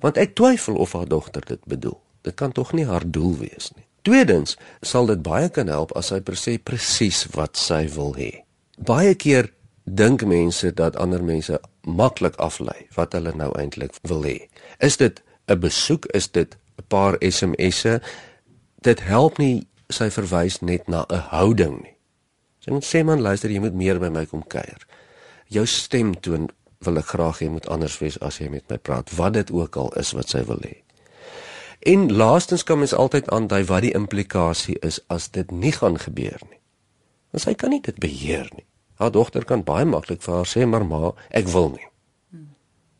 Want 0.00 0.16
ek 0.16 0.34
twyfel 0.34 0.74
of 0.74 0.92
haar 0.92 1.08
dogter 1.08 1.44
dit 1.46 1.64
bedoel. 1.64 2.00
Dit 2.28 2.36
kan 2.36 2.52
tog 2.52 2.74
nie 2.76 2.84
haar 2.84 3.06
doel 3.08 3.38
wees 3.40 3.70
nie. 3.76 3.86
Tweedens 4.04 4.58
sal 4.84 5.08
dit 5.08 5.22
baie 5.24 5.48
kan 5.48 5.70
help 5.72 5.94
as 5.96 6.10
sy 6.12 6.20
presies 6.20 6.60
presies 6.64 7.22
wat 7.32 7.56
sy 7.56 7.86
wil 7.94 8.12
hê. 8.18 8.44
Baie 8.76 9.14
keer 9.16 9.48
dink 9.88 10.24
mense 10.28 10.68
dat 10.76 10.98
ander 11.00 11.24
mense 11.24 11.56
maklik 11.88 12.36
aflei 12.36 12.86
wat 12.96 13.16
hulle 13.16 13.32
nou 13.36 13.48
eintlik 13.56 13.96
wil 14.10 14.26
hê. 14.28 14.36
Is 14.84 15.00
dit 15.00 15.22
'n 15.48 15.60
besoek, 15.60 16.06
is 16.12 16.28
dit 16.28 16.56
'n 16.78 16.84
paar 16.88 17.16
SMS'e? 17.20 18.00
Dit 18.82 19.00
help 19.00 19.38
nie 19.38 19.66
sy 19.88 20.10
verwys 20.10 20.60
net 20.60 20.88
na 20.88 21.06
'n 21.08 21.24
houding 21.32 21.82
nie. 21.82 21.96
Sy 22.60 22.70
moet 22.70 22.84
sê 22.84 23.04
man, 23.04 23.20
luister, 23.20 23.50
jy 23.50 23.60
moet 23.60 23.74
meer 23.74 23.98
by 23.98 24.08
my 24.08 24.26
kom 24.26 24.44
kuier. 24.46 24.86
Jou 25.48 25.66
stem 25.66 26.20
toon 26.20 26.50
wil 26.84 26.98
ek 26.98 27.06
graag 27.06 27.38
hê 27.38 27.48
moet 27.50 27.68
anders 27.68 27.98
wees 27.98 28.20
as 28.20 28.38
jy 28.38 28.48
met 28.48 28.68
my 28.68 28.76
praat, 28.76 29.10
wat 29.16 29.32
dit 29.32 29.50
ook 29.50 29.76
al 29.76 29.92
is 29.96 30.12
wat 30.12 30.28
sy 30.28 30.44
wil 30.44 30.60
hê. 30.62 30.87
En 31.78 32.12
laastens 32.12 32.64
kan 32.64 32.78
mens 32.78 32.94
altyd 32.94 33.30
aandui 33.30 33.64
wat 33.64 33.82
die 33.82 33.94
implikasie 33.94 34.78
is 34.78 35.00
as 35.06 35.30
dit 35.30 35.50
nie 35.50 35.72
gaan 35.72 35.98
gebeur 35.98 36.40
nie. 36.50 36.58
Want 37.30 37.44
sy 37.44 37.54
kan 37.54 37.70
nie 37.70 37.82
dit 37.84 37.98
beheer 37.98 38.48
nie. 38.56 38.66
Haar 38.98 39.12
dogter 39.14 39.44
kan 39.44 39.62
baie 39.64 39.84
maklik 39.84 40.22
vir 40.22 40.34
haar 40.40 40.48
sê 40.48 40.66
maar 40.66 40.86
ma, 40.86 41.12
ek 41.30 41.48
wil 41.54 41.70
nie. 41.76 41.86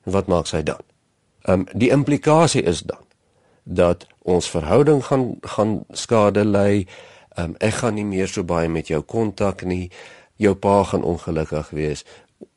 En 0.06 0.14
wat 0.14 0.30
maak 0.30 0.46
sy 0.46 0.62
dan? 0.62 0.84
Ehm 1.42 1.60
um, 1.60 1.66
die 1.72 1.90
implikasie 1.90 2.62
is 2.62 2.82
dan 2.86 3.04
dat 3.62 4.06
ons 4.22 4.50
verhouding 4.50 5.04
gaan 5.04 5.36
gaan 5.40 5.84
skade 5.90 6.44
ly. 6.44 6.86
Ehm 7.34 7.44
um, 7.44 7.54
ek 7.58 7.80
gaan 7.82 7.94
nie 7.94 8.04
meer 8.04 8.28
so 8.28 8.44
baie 8.44 8.68
met 8.68 8.88
jou 8.88 9.02
kontak 9.02 9.64
nie. 9.64 9.90
Jou 10.36 10.54
pa 10.54 10.82
gaan 10.84 11.02
ongelukkig 11.02 11.70
wees. 11.70 12.04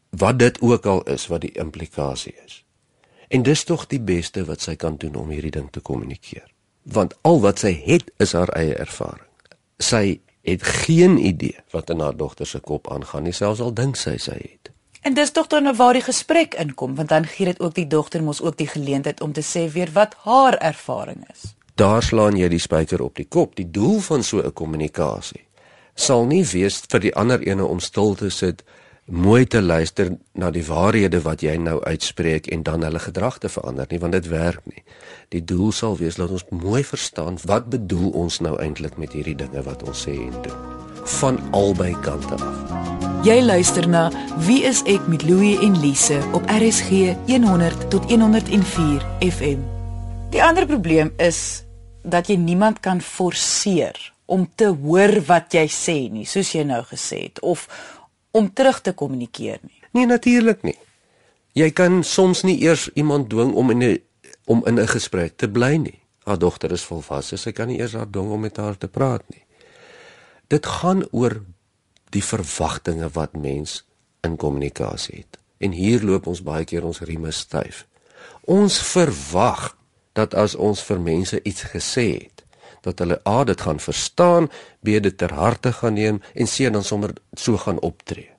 Wat 0.10 0.40
dit 0.40 0.62
ook 0.62 0.86
al 0.86 1.04
is 1.04 1.28
wat 1.28 1.42
die 1.42 1.56
implikasie 1.58 2.36
is. 2.46 2.64
En 3.32 3.44
dis 3.44 3.64
tog 3.64 3.86
die 3.88 4.02
beste 4.04 4.44
wat 4.46 4.60
sy 4.62 4.74
kan 4.76 4.98
doen 5.00 5.16
om 5.16 5.30
hierdie 5.32 5.54
ding 5.56 5.70
te 5.72 5.80
kommunikeer. 5.80 6.50
Want 6.84 7.14
al 7.28 7.40
wat 7.40 7.62
sy 7.64 7.72
het 7.86 8.10
is 8.20 8.34
haar 8.36 8.52
eie 8.60 8.74
ervaring. 8.76 9.30
Sy 9.80 10.20
het 10.44 10.66
geen 10.84 11.16
idee 11.18 11.56
wat 11.72 11.94
in 11.94 12.04
haar 12.04 12.18
dogter 12.18 12.50
se 12.50 12.60
kop 12.60 12.90
aangaan 12.92 13.24
nie, 13.24 13.34
selfs 13.34 13.62
al 13.64 13.72
dink 13.78 13.96
sy 13.96 14.18
sy 14.20 14.36
het. 14.36 14.72
En 15.02 15.16
dis 15.16 15.32
tog 15.32 15.48
dan 15.48 15.72
waar 15.76 15.96
die 15.96 16.04
gesprek 16.04 16.58
inkom, 16.60 16.98
want 17.00 17.10
dan 17.10 17.26
gee 17.26 17.48
dit 17.54 17.62
ook 17.64 17.78
die 17.78 17.88
dogter 17.88 18.24
mos 18.24 18.42
ook 18.42 18.58
die 18.58 18.68
geleentheid 18.68 19.22
om 19.22 19.32
te 19.34 19.46
sê 19.46 19.64
weer 19.72 19.94
wat 19.96 20.18
haar 20.28 20.60
ervaring 20.60 21.24
is. 21.32 21.56
Daar 21.80 22.04
slaan 22.04 22.36
jy 22.38 22.52
die 22.52 22.60
spyker 22.60 23.02
op 23.02 23.16
die 23.16 23.26
kop. 23.26 23.56
Die 23.56 23.70
doel 23.72 24.00
van 24.00 24.24
so 24.24 24.44
'n 24.44 24.54
kommunikasie 24.54 25.48
sal 25.96 26.26
nie 26.26 26.44
wees 26.54 26.82
vir 26.92 27.00
die 27.00 27.16
ander 27.16 27.42
ene 27.48 27.66
om 27.66 27.80
stil 27.80 28.16
te 28.16 28.30
sit 28.30 28.64
mooi 29.12 29.46
te 29.46 29.62
luister 29.62 30.14
na 30.40 30.50
die 30.56 30.64
waarhede 30.64 31.20
wat 31.22 31.42
jy 31.44 31.58
nou 31.60 31.82
uitspreek 31.84 32.48
en 32.48 32.64
dan 32.64 32.84
hulle 32.88 33.00
gedrag 33.00 33.42
te 33.44 33.50
verander 33.52 33.88
nie 33.92 34.00
want 34.00 34.16
dit 34.16 34.28
werk 34.32 34.64
nie. 34.72 34.84
Die 35.36 35.44
doel 35.44 35.72
sal 35.76 35.98
wees 36.00 36.16
dat 36.16 36.32
ons 36.32 36.48
mooi 36.50 36.84
verstaan 36.88 37.40
wat 37.44 37.68
bedoel 37.70 38.12
ons 38.24 38.40
nou 38.40 38.56
eintlik 38.64 38.96
met 38.98 39.12
hierdie 39.12 39.36
dinge 39.36 39.64
wat 39.68 39.84
ons 39.84 40.08
sê 40.08 40.16
en 40.16 40.38
doen 40.46 40.80
van 41.18 41.40
albei 41.52 41.92
kante 42.06 42.38
af. 42.38 42.72
Jy 43.26 43.42
luister 43.42 43.88
na 43.90 44.08
Wie 44.46 44.62
is 44.66 44.84
ek 44.90 45.08
met 45.12 45.26
Louie 45.28 45.58
en 45.60 45.76
Lise 45.82 46.22
op 46.38 46.46
RSG 46.50 47.16
100 47.28 47.90
tot 47.90 48.06
104 48.10 49.06
FM. 49.20 49.66
Die 50.32 50.44
ander 50.44 50.66
probleem 50.66 51.12
is 51.18 51.64
dat 52.04 52.30
jy 52.32 52.38
niemand 52.40 52.80
kan 52.80 53.02
forceer 53.02 53.98
om 54.26 54.48
te 54.56 54.70
hoor 54.72 55.20
wat 55.28 55.52
jy 55.54 55.66
sê 55.68 55.98
nie, 56.12 56.26
soos 56.26 56.54
jy 56.56 56.64
nou 56.64 56.84
gesê 56.88 57.26
het 57.28 57.42
of 57.44 57.68
om 58.32 58.54
terug 58.54 58.82
te 58.82 58.94
kommunikeer 58.94 59.60
nie. 59.62 59.82
Nee, 59.92 60.06
natuurlik 60.06 60.64
nie. 60.64 60.78
Jy 61.54 61.72
kan 61.76 62.04
soms 62.04 62.46
nie 62.48 62.58
eers 62.64 62.90
iemand 62.94 63.30
dwing 63.30 63.54
om 63.54 63.72
in 63.72 63.84
'n 63.84 64.00
om 64.46 64.64
in 64.66 64.80
'n 64.80 64.88
gesprek 64.88 65.38
te 65.38 65.50
bly 65.50 65.76
nie. 65.76 66.00
Haar 66.24 66.40
dogter 66.40 66.72
is 66.72 66.84
volwasse, 66.84 67.38
sy 67.38 67.52
kan 67.52 67.68
nie 67.68 67.80
eers 67.80 67.94
haar 67.94 68.10
dwing 68.10 68.32
om 68.32 68.40
met 68.40 68.58
haar 68.58 68.78
te 68.78 68.88
praat 68.88 69.24
nie. 69.30 69.44
Dit 70.48 70.66
gaan 70.66 71.08
oor 71.12 71.42
die 72.10 72.24
verwagtinge 72.24 73.10
wat 73.10 73.34
mens 73.34 73.84
in 74.22 74.36
kommunikasie 74.38 75.16
het. 75.16 75.38
En 75.58 75.72
hier 75.72 76.04
loop 76.04 76.28
ons 76.28 76.44
baie 76.44 76.66
keer 76.66 76.86
ons 76.86 77.00
rieme 77.00 77.32
styf. 77.32 77.86
Ons 78.42 78.82
verwag 78.82 79.78
dat 80.14 80.34
as 80.34 80.56
ons 80.56 80.84
vir 80.84 81.00
mense 81.00 81.40
iets 81.44 81.64
gesê 81.72 82.08
het, 82.14 82.44
dat 82.82 83.00
hulle 83.00 83.22
A 83.28 83.44
dit 83.44 83.62
gaan 83.62 83.80
verstaan, 83.80 84.50
B 84.82 84.86
dit 85.02 85.18
ter 85.18 85.34
harte 85.34 85.74
gaan 85.74 85.94
neem 85.94 86.22
en 86.34 86.46
C 86.46 86.72
dan 86.74 86.84
sommer 86.84 87.14
so 87.34 87.58
gaan 87.58 87.80
optree. 87.80 88.30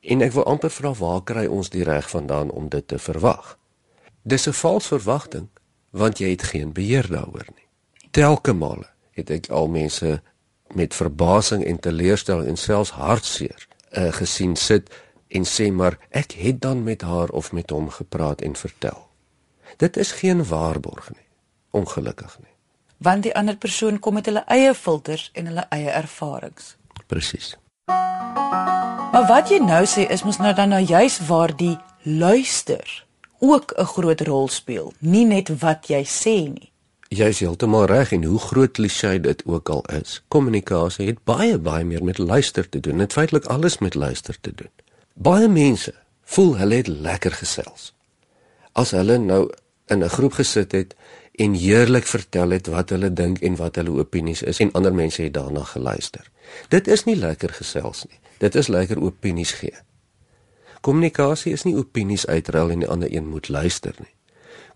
En 0.00 0.22
ek 0.22 0.32
wil 0.32 0.46
amper 0.46 0.70
vra 0.70 0.92
waar 0.94 1.22
kry 1.26 1.46
ons 1.46 1.70
die 1.70 1.84
reg 1.84 2.10
vandaan 2.10 2.50
om 2.50 2.68
dit 2.68 2.86
te 2.88 2.98
verwag? 2.98 3.58
Dis 4.22 4.46
'n 4.46 4.52
vals 4.52 4.86
verwagting 4.86 5.48
want 5.90 6.18
jy 6.18 6.30
het 6.30 6.42
geen 6.42 6.72
beheer 6.72 7.06
daaroor 7.08 7.46
nie. 7.56 7.66
Telke 8.10 8.52
male 8.52 8.86
het 9.10 9.30
ek 9.30 9.48
al 9.48 9.68
mense 9.68 10.22
met 10.74 10.94
verbasing 10.94 11.64
en 11.64 11.80
teleurstelling 11.80 12.48
en 12.48 12.56
selfs 12.56 12.90
hartseer 12.90 13.66
uh, 13.92 14.12
gesien 14.12 14.56
sit 14.56 14.90
en 15.28 15.44
sê 15.44 15.72
maar 15.72 15.98
ek 16.10 16.32
het 16.32 16.60
dan 16.60 16.82
met 16.82 17.02
haar 17.02 17.28
of 17.28 17.52
met 17.52 17.70
hom 17.70 17.90
gepraat 17.90 18.40
en 18.40 18.56
vertel. 18.56 19.08
Dit 19.76 19.96
is 19.96 20.12
geen 20.12 20.44
waarborg 20.44 21.10
nie. 21.10 21.26
Ongelukkig 21.70 22.38
nie 22.38 22.57
want 22.98 23.22
die 23.22 23.34
ander 23.34 23.56
persoon 23.56 23.98
kom 23.98 24.14
met 24.14 24.26
hulle 24.26 24.44
eie 24.46 24.74
filters 24.74 25.30
en 25.34 25.46
hulle 25.46 25.66
eie 25.74 25.90
ervarings. 25.90 26.76
Presies. 27.06 27.56
Maar 29.12 29.26
wat 29.28 29.50
jy 29.50 29.58
nou 29.64 29.84
sê 29.88 30.04
is 30.12 30.22
mos 30.22 30.38
nou 30.38 30.54
dan 30.54 30.68
nou 30.74 30.82
juis 30.84 31.18
waar 31.26 31.54
die 31.56 31.76
luister 32.02 33.04
ook 33.38 33.72
'n 33.76 33.84
groot 33.84 34.20
rol 34.20 34.48
speel, 34.48 34.92
nie 34.98 35.24
net 35.24 35.48
wat 35.60 35.86
jy 35.88 36.04
sê 36.04 36.36
nie. 36.52 36.72
Jy 37.08 37.24
is 37.32 37.38
heeltemal 37.40 37.86
reg 37.88 38.12
en 38.12 38.24
hoe 38.24 38.38
groot 38.38 38.72
klise 38.72 39.20
dit 39.20 39.42
ook 39.46 39.68
al 39.68 39.84
is. 39.96 40.22
Kommunikasie 40.28 41.06
het 41.06 41.24
baie 41.24 41.58
baie 41.58 41.84
meer 41.84 42.04
met 42.04 42.18
luister 42.18 42.68
te 42.68 42.80
doen. 42.80 42.98
Dit 42.98 43.12
feitelik 43.12 43.44
alles 43.44 43.78
met 43.78 43.94
luister 43.94 44.36
te 44.40 44.52
doen. 44.54 44.70
Baie 45.14 45.48
mense 45.48 45.94
voel 46.24 46.56
hulle 46.56 46.74
het 46.74 46.86
lekker 46.86 47.32
gesels. 47.32 47.94
As 48.72 48.90
hulle 48.90 49.18
nou 49.18 49.50
in 49.86 50.04
'n 50.04 50.08
groep 50.08 50.32
gesit 50.32 50.72
het 50.72 50.94
en 51.38 51.54
heerlik 51.54 52.06
vertel 52.10 52.50
het 52.56 52.66
wat 52.66 52.90
hulle 52.90 53.12
dink 53.14 53.42
en 53.46 53.56
wat 53.60 53.78
hulle 53.78 53.94
opinies 54.02 54.42
is 54.42 54.58
en 54.64 54.72
ander 54.78 54.94
mense 54.94 55.22
het 55.22 55.36
daarna 55.36 55.62
geluister. 55.70 56.26
Dit 56.68 56.90
is 56.90 57.04
nie 57.06 57.16
lekker 57.16 57.54
gesels 57.54 58.04
nie. 58.08 58.18
Dit 58.42 58.58
is 58.58 58.68
lekker 58.68 58.98
opinies 59.02 59.52
gee. 59.60 59.74
Kommunikasie 60.82 61.52
is 61.54 61.64
nie 61.66 61.76
opinies 61.78 62.26
uitruil 62.26 62.74
en 62.74 62.82
die 62.82 62.90
ander 62.90 63.14
een 63.14 63.30
moet 63.30 63.48
luister 63.48 63.94
nie. 63.98 64.10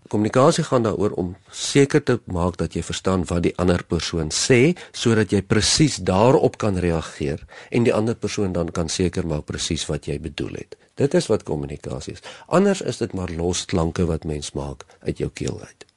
Kommunikasie 0.07 0.63
gaan 0.63 0.83
daaroor 0.83 1.11
om 1.19 1.35
seker 1.51 2.03
te 2.03 2.19
maak 2.31 2.57
dat 2.59 2.75
jy 2.75 2.83
verstaan 2.83 3.23
wat 3.27 3.43
die 3.43 3.53
ander 3.59 3.83
persoon 3.87 4.31
sê 4.35 4.75
sodat 4.91 5.31
jy 5.31 5.41
presies 5.41 5.99
daarop 6.03 6.57
kan 6.63 6.79
reageer 6.79 7.43
en 7.71 7.87
die 7.87 7.95
ander 7.95 8.15
persoon 8.15 8.55
dan 8.55 8.71
kan 8.71 8.91
seker 8.91 9.27
maak 9.27 9.47
presies 9.51 9.87
wat 9.91 10.07
jy 10.07 10.19
bedoel 10.19 10.59
het. 10.63 10.77
Dit 10.99 11.15
is 11.15 11.27
wat 11.31 11.43
kommunikasie 11.47 12.13
is. 12.19 12.27
Anders 12.47 12.81
is 12.81 12.99
dit 13.03 13.13
maar 13.13 13.31
los 13.31 13.65
klanke 13.65 14.05
wat 14.05 14.27
mens 14.27 14.51
maak 14.55 14.85
uit 15.07 15.17
jou 15.17 15.31
keel 15.33 15.59
uit. 15.59 15.87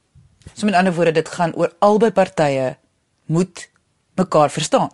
So 0.53 0.65
met 0.65 0.75
ander 0.75 0.93
woorde, 0.93 1.11
dit 1.11 1.29
gaan 1.29 1.55
oor 1.55 1.73
albei 1.79 2.11
partye 2.11 2.77
moet 3.25 3.69
mekaar 4.15 4.51
verstaan. 4.51 4.91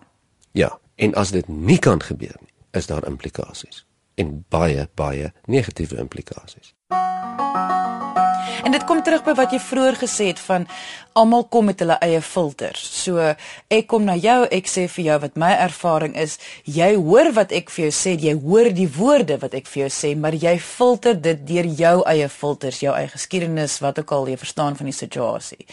Ja, 0.51 0.79
en 0.95 1.13
as 1.13 1.31
dit 1.31 1.47
nie 1.47 1.79
kan 1.79 2.01
gebeur 2.01 2.35
nie, 2.39 2.53
is 2.71 2.85
daar 2.85 3.07
implikasies 3.07 3.85
en 4.15 4.45
baie 4.49 4.87
baie 4.95 5.31
negatiewe 5.45 5.97
implikasies. 5.97 6.73
En 8.63 8.71
dit 8.71 8.83
kom 8.87 9.01
terug 9.03 9.25
by 9.25 9.33
wat 9.35 9.51
jy 9.51 9.57
vroeër 9.59 9.97
gesê 9.99 10.29
het 10.29 10.39
van 10.39 10.63
almal 11.19 11.43
kom 11.51 11.65
met 11.67 11.81
hulle 11.83 11.97
eie 12.05 12.21
filters. 12.23 12.79
So 13.03 13.19
ek 13.19 13.87
kom 13.91 14.05
na 14.07 14.13
jou, 14.15 14.37
ek 14.55 14.69
sê 14.71 14.85
vir 14.87 15.03
jou 15.09 15.17
wat 15.25 15.33
my 15.43 15.49
ervaring 15.65 16.13
is. 16.15 16.37
Jy 16.63 16.93
hoor 16.95 17.33
wat 17.35 17.51
ek 17.51 17.73
vir 17.73 17.83
jou 17.85 17.93
sê, 17.97 18.13
jy 18.15 18.31
hoor 18.39 18.69
die 18.71 18.87
woorde 18.95 19.35
wat 19.41 19.57
ek 19.59 19.67
vir 19.67 19.81
jou 19.83 19.89
sê, 19.91 20.13
maar 20.15 20.37
jy 20.39 20.53
filter 20.63 21.17
dit 21.25 21.41
deur 21.49 21.67
jou 21.81 21.95
eie 22.13 22.29
filters, 22.31 22.79
jou 22.85 22.93
eie 22.95 23.09
geskiedenis, 23.11 23.75
wat 23.83 23.99
ook 23.99 24.13
al 24.15 24.31
jy 24.31 24.37
verstaan 24.45 24.79
van 24.79 24.87
die 24.87 24.95
situasie. 24.95 25.67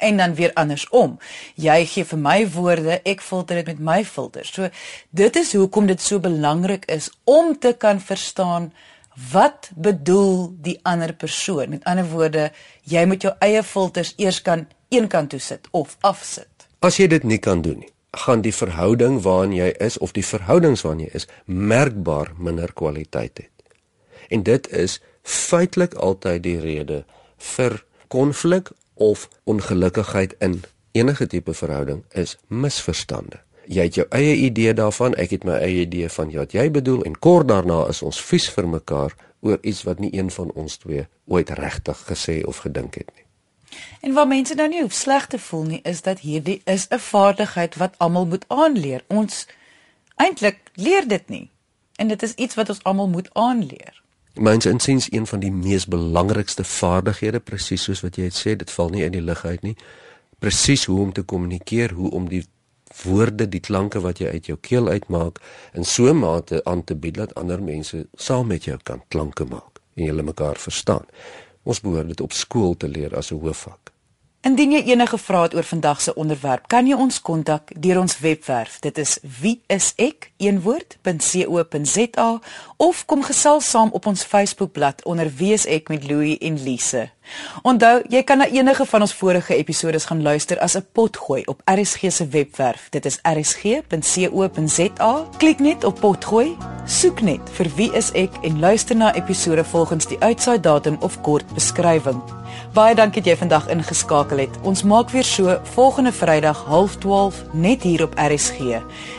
En 0.00 0.22
dan 0.22 0.32
weer 0.38 0.56
andersom. 0.56 1.18
Jy 1.60 1.82
gee 1.92 2.08
vir 2.14 2.22
my 2.22 2.38
woorde, 2.56 2.96
ek 3.12 3.20
filter 3.20 3.60
dit 3.60 3.74
met 3.74 3.84
my 3.90 3.98
filters. 4.08 4.54
So 4.56 4.72
dit 5.12 5.36
is 5.36 5.52
hoekom 5.52 5.92
dit 5.92 6.00
so 6.00 6.16
belangrik 6.22 6.88
is 6.88 7.10
om 7.28 7.52
te 7.60 7.76
kan 7.76 8.00
verstaan 8.00 8.72
wat 9.32 9.70
bedoel 9.76 10.52
die 10.60 10.78
ander 10.82 11.12
persoon? 11.14 11.70
Met 11.70 11.84
ander 11.84 12.08
woorde, 12.08 12.50
jy 12.82 13.04
moet 13.06 13.22
jou 13.22 13.34
eie 13.44 13.62
filters 13.62 14.14
eers 14.16 14.42
kan 14.42 14.66
eenkant 14.88 15.30
toe 15.30 15.40
sit 15.40 15.68
of 15.70 15.96
afsit. 16.00 16.68
As 16.80 16.98
jy 16.98 17.06
dit 17.06 17.24
nie 17.24 17.38
kan 17.38 17.62
doen 17.62 17.78
nie, 17.84 17.92
gaan 18.24 18.42
die 18.44 18.54
verhouding 18.54 19.20
waarin 19.24 19.54
jy 19.56 19.70
is 19.80 19.98
of 19.98 20.12
die 20.12 20.24
verhoudings 20.26 20.82
waarin 20.84 21.06
jy 21.06 21.12
is 21.16 21.28
merkbaar 21.46 22.32
minder 22.36 22.72
kwaliteit 22.72 23.40
hê. 23.40 23.48
En 24.32 24.42
dit 24.42 24.68
is 24.68 25.00
feitelik 25.22 25.94
altyd 25.94 26.42
die 26.42 26.58
rede 26.60 27.04
vir 27.54 27.82
konflik 28.12 28.72
of 28.94 29.28
ongelukkigheid 29.44 30.34
in 30.40 30.60
enige 30.92 31.26
tipe 31.26 31.54
verhouding 31.54 32.04
is 32.10 32.36
misverstande 32.48 33.40
jy 33.66 33.82
het 33.82 33.94
jou 33.94 34.06
eie 34.10 34.34
idee 34.34 34.74
daarvan, 34.74 35.14
ek 35.14 35.30
het 35.30 35.44
my 35.44 35.58
eie 35.62 35.86
idee 35.86 36.08
van 36.08 36.30
wat 36.32 36.52
jy 36.52 36.70
bedoel 36.70 37.02
en 37.04 37.18
kort 37.18 37.48
daarna 37.48 37.86
is 37.88 38.02
ons 38.02 38.20
vies 38.20 38.48
vir 38.50 38.68
mekaar 38.68 39.16
oor 39.40 39.58
iets 39.62 39.82
wat 39.82 39.98
nie 39.98 40.12
een 40.14 40.30
van 40.30 40.50
ons 40.54 40.76
twee 40.76 41.06
ooit 41.26 41.50
regtig 41.50 42.04
gesê 42.08 42.42
of 42.46 42.62
gedink 42.66 42.94
het 42.94 43.10
nie. 43.14 43.26
En 44.00 44.12
wat 44.12 44.28
mense 44.28 44.54
nou 44.54 44.68
nie 44.68 44.82
hoef 44.82 44.92
sleg 44.92 45.26
te 45.26 45.38
voel 45.38 45.64
nie, 45.64 45.80
is 45.82 46.02
dat 46.02 46.20
hierdie 46.20 46.60
is 46.64 46.86
'n 46.90 46.98
vaardigheid 46.98 47.76
wat 47.76 47.94
almal 47.98 48.26
moet 48.26 48.44
aanleer. 48.48 49.04
Ons 49.08 49.46
eintlik 50.16 50.58
leer 50.74 51.08
dit 51.08 51.28
nie. 51.28 51.50
En 51.96 52.08
dit 52.08 52.22
is 52.22 52.34
iets 52.34 52.54
wat 52.54 52.68
ons 52.68 52.82
almal 52.82 53.08
moet 53.08 53.28
aanleer. 53.32 54.02
Myns 54.34 54.66
insiens 54.66 55.12
een 55.12 55.26
van 55.26 55.40
die 55.40 55.52
mees 55.52 55.86
belangrikste 55.86 56.64
vaardighede 56.64 57.40
presies 57.40 57.82
soos 57.82 58.00
wat 58.00 58.16
jy 58.16 58.24
het 58.24 58.46
sê, 58.46 58.56
dit 58.56 58.70
val 58.70 58.88
nie 58.88 59.02
uit 59.02 59.12
die 59.12 59.22
lug 59.22 59.44
uit 59.44 59.62
nie. 59.62 59.76
Presies 60.38 60.84
hoe 60.84 61.00
om 61.00 61.12
te 61.12 61.22
kommunikeer, 61.22 61.92
hoe 61.92 62.10
om 62.10 62.28
die 62.28 62.44
woorde, 63.02 63.48
die 63.48 63.60
klanke 63.60 64.00
wat 64.00 64.18
jy 64.18 64.26
uit 64.26 64.46
jou 64.46 64.58
keel 64.60 64.88
uitmaak 64.88 65.40
in 65.72 65.84
so 65.84 66.08
'n 66.08 66.18
mate 66.18 66.64
aan 66.64 66.84
te 66.84 66.94
bied 66.94 67.14
dat 67.14 67.34
ander 67.34 67.62
mense 67.62 68.06
saam 68.14 68.46
met 68.46 68.64
jou 68.64 68.78
kan 68.82 69.02
klanke 69.08 69.44
maak 69.44 69.80
en 69.94 70.04
julle 70.04 70.22
mekaar 70.22 70.56
verstaan. 70.56 71.06
Ons 71.62 71.80
behoort 71.80 72.08
dit 72.08 72.20
op 72.20 72.32
skool 72.32 72.76
te 72.76 72.88
leer 72.88 73.16
as 73.16 73.30
'n 73.30 73.40
hoofvak. 73.40 73.92
Indien 74.42 74.72
jy 74.74 74.80
enige 74.90 75.18
vrae 75.22 75.42
het 75.42 75.52
oor 75.54 75.62
vandag 75.62 76.00
se 76.02 76.14
onderwerp, 76.18 76.64
kan 76.66 76.86
jy 76.86 76.96
ons 76.98 77.20
kontak 77.22 77.70
deur 77.78 78.00
ons 78.00 78.18
webwerf. 78.18 78.80
Dit 78.82 78.98
is 78.98 79.18
wieisek.co.za 79.22 80.30
of 82.76 83.04
kom 83.06 83.22
gesels 83.22 83.70
saam 83.70 83.90
op 83.92 84.06
ons 84.06 84.24
Facebookblad 84.24 85.04
onder 85.04 85.30
wieisek 85.30 85.88
met 85.88 86.10
Louie 86.10 86.38
en 86.38 86.62
Lise. 86.62 87.10
Onthou, 87.62 88.02
jy 88.08 88.22
kan 88.26 88.38
na 88.38 88.46
enige 88.50 88.84
van 88.86 89.00
ons 89.00 89.14
vorige 89.14 89.54
episode 89.56 90.00
gaan 90.00 90.22
luister 90.22 90.58
as 90.58 90.76
'n 90.76 90.86
potgooi 90.92 91.42
op 91.44 91.60
RSG 91.64 92.12
se 92.12 92.26
webwerf. 92.28 92.88
Dit 92.90 93.04
is 93.04 93.18
rsg.co.za. 93.22 95.12
Klik 95.38 95.58
net 95.58 95.84
op 95.84 96.00
potgooi, 96.00 96.56
soek 96.86 97.20
net 97.20 97.40
vir 97.52 97.66
wie 97.76 97.92
is 97.92 98.10
ek 98.12 98.30
en 98.42 98.58
luister 98.58 98.96
na 98.96 99.14
episode 99.14 99.64
volgens 99.64 100.06
die 100.06 100.18
uitsaai 100.18 100.60
datum 100.60 100.96
of 101.00 101.20
kort 101.20 101.54
beskrywing. 101.54 102.22
Baie 102.74 102.94
dankie 102.94 103.22
dat 103.22 103.32
jy 103.32 103.36
vandag 103.36 103.68
ingeskakel 103.68 104.38
het. 104.38 104.58
Ons 104.62 104.82
maak 104.82 105.10
weer 105.10 105.24
so 105.24 105.60
volgende 105.74 106.12
Vrydag 106.12 106.64
12:30 106.66 107.52
net 107.52 107.82
hier 107.82 108.02
op 108.02 108.14
RSG. 108.16 108.58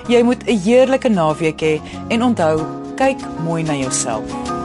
Jy 0.07 0.21
moet 0.23 0.43
'n 0.47 0.59
heerlike 0.59 1.09
naweek 1.09 1.61
hê 1.61 1.81
en 2.09 2.23
onthou, 2.23 2.61
kyk 2.95 3.17
mooi 3.43 3.63
na 3.63 3.73
jouself. 3.73 4.62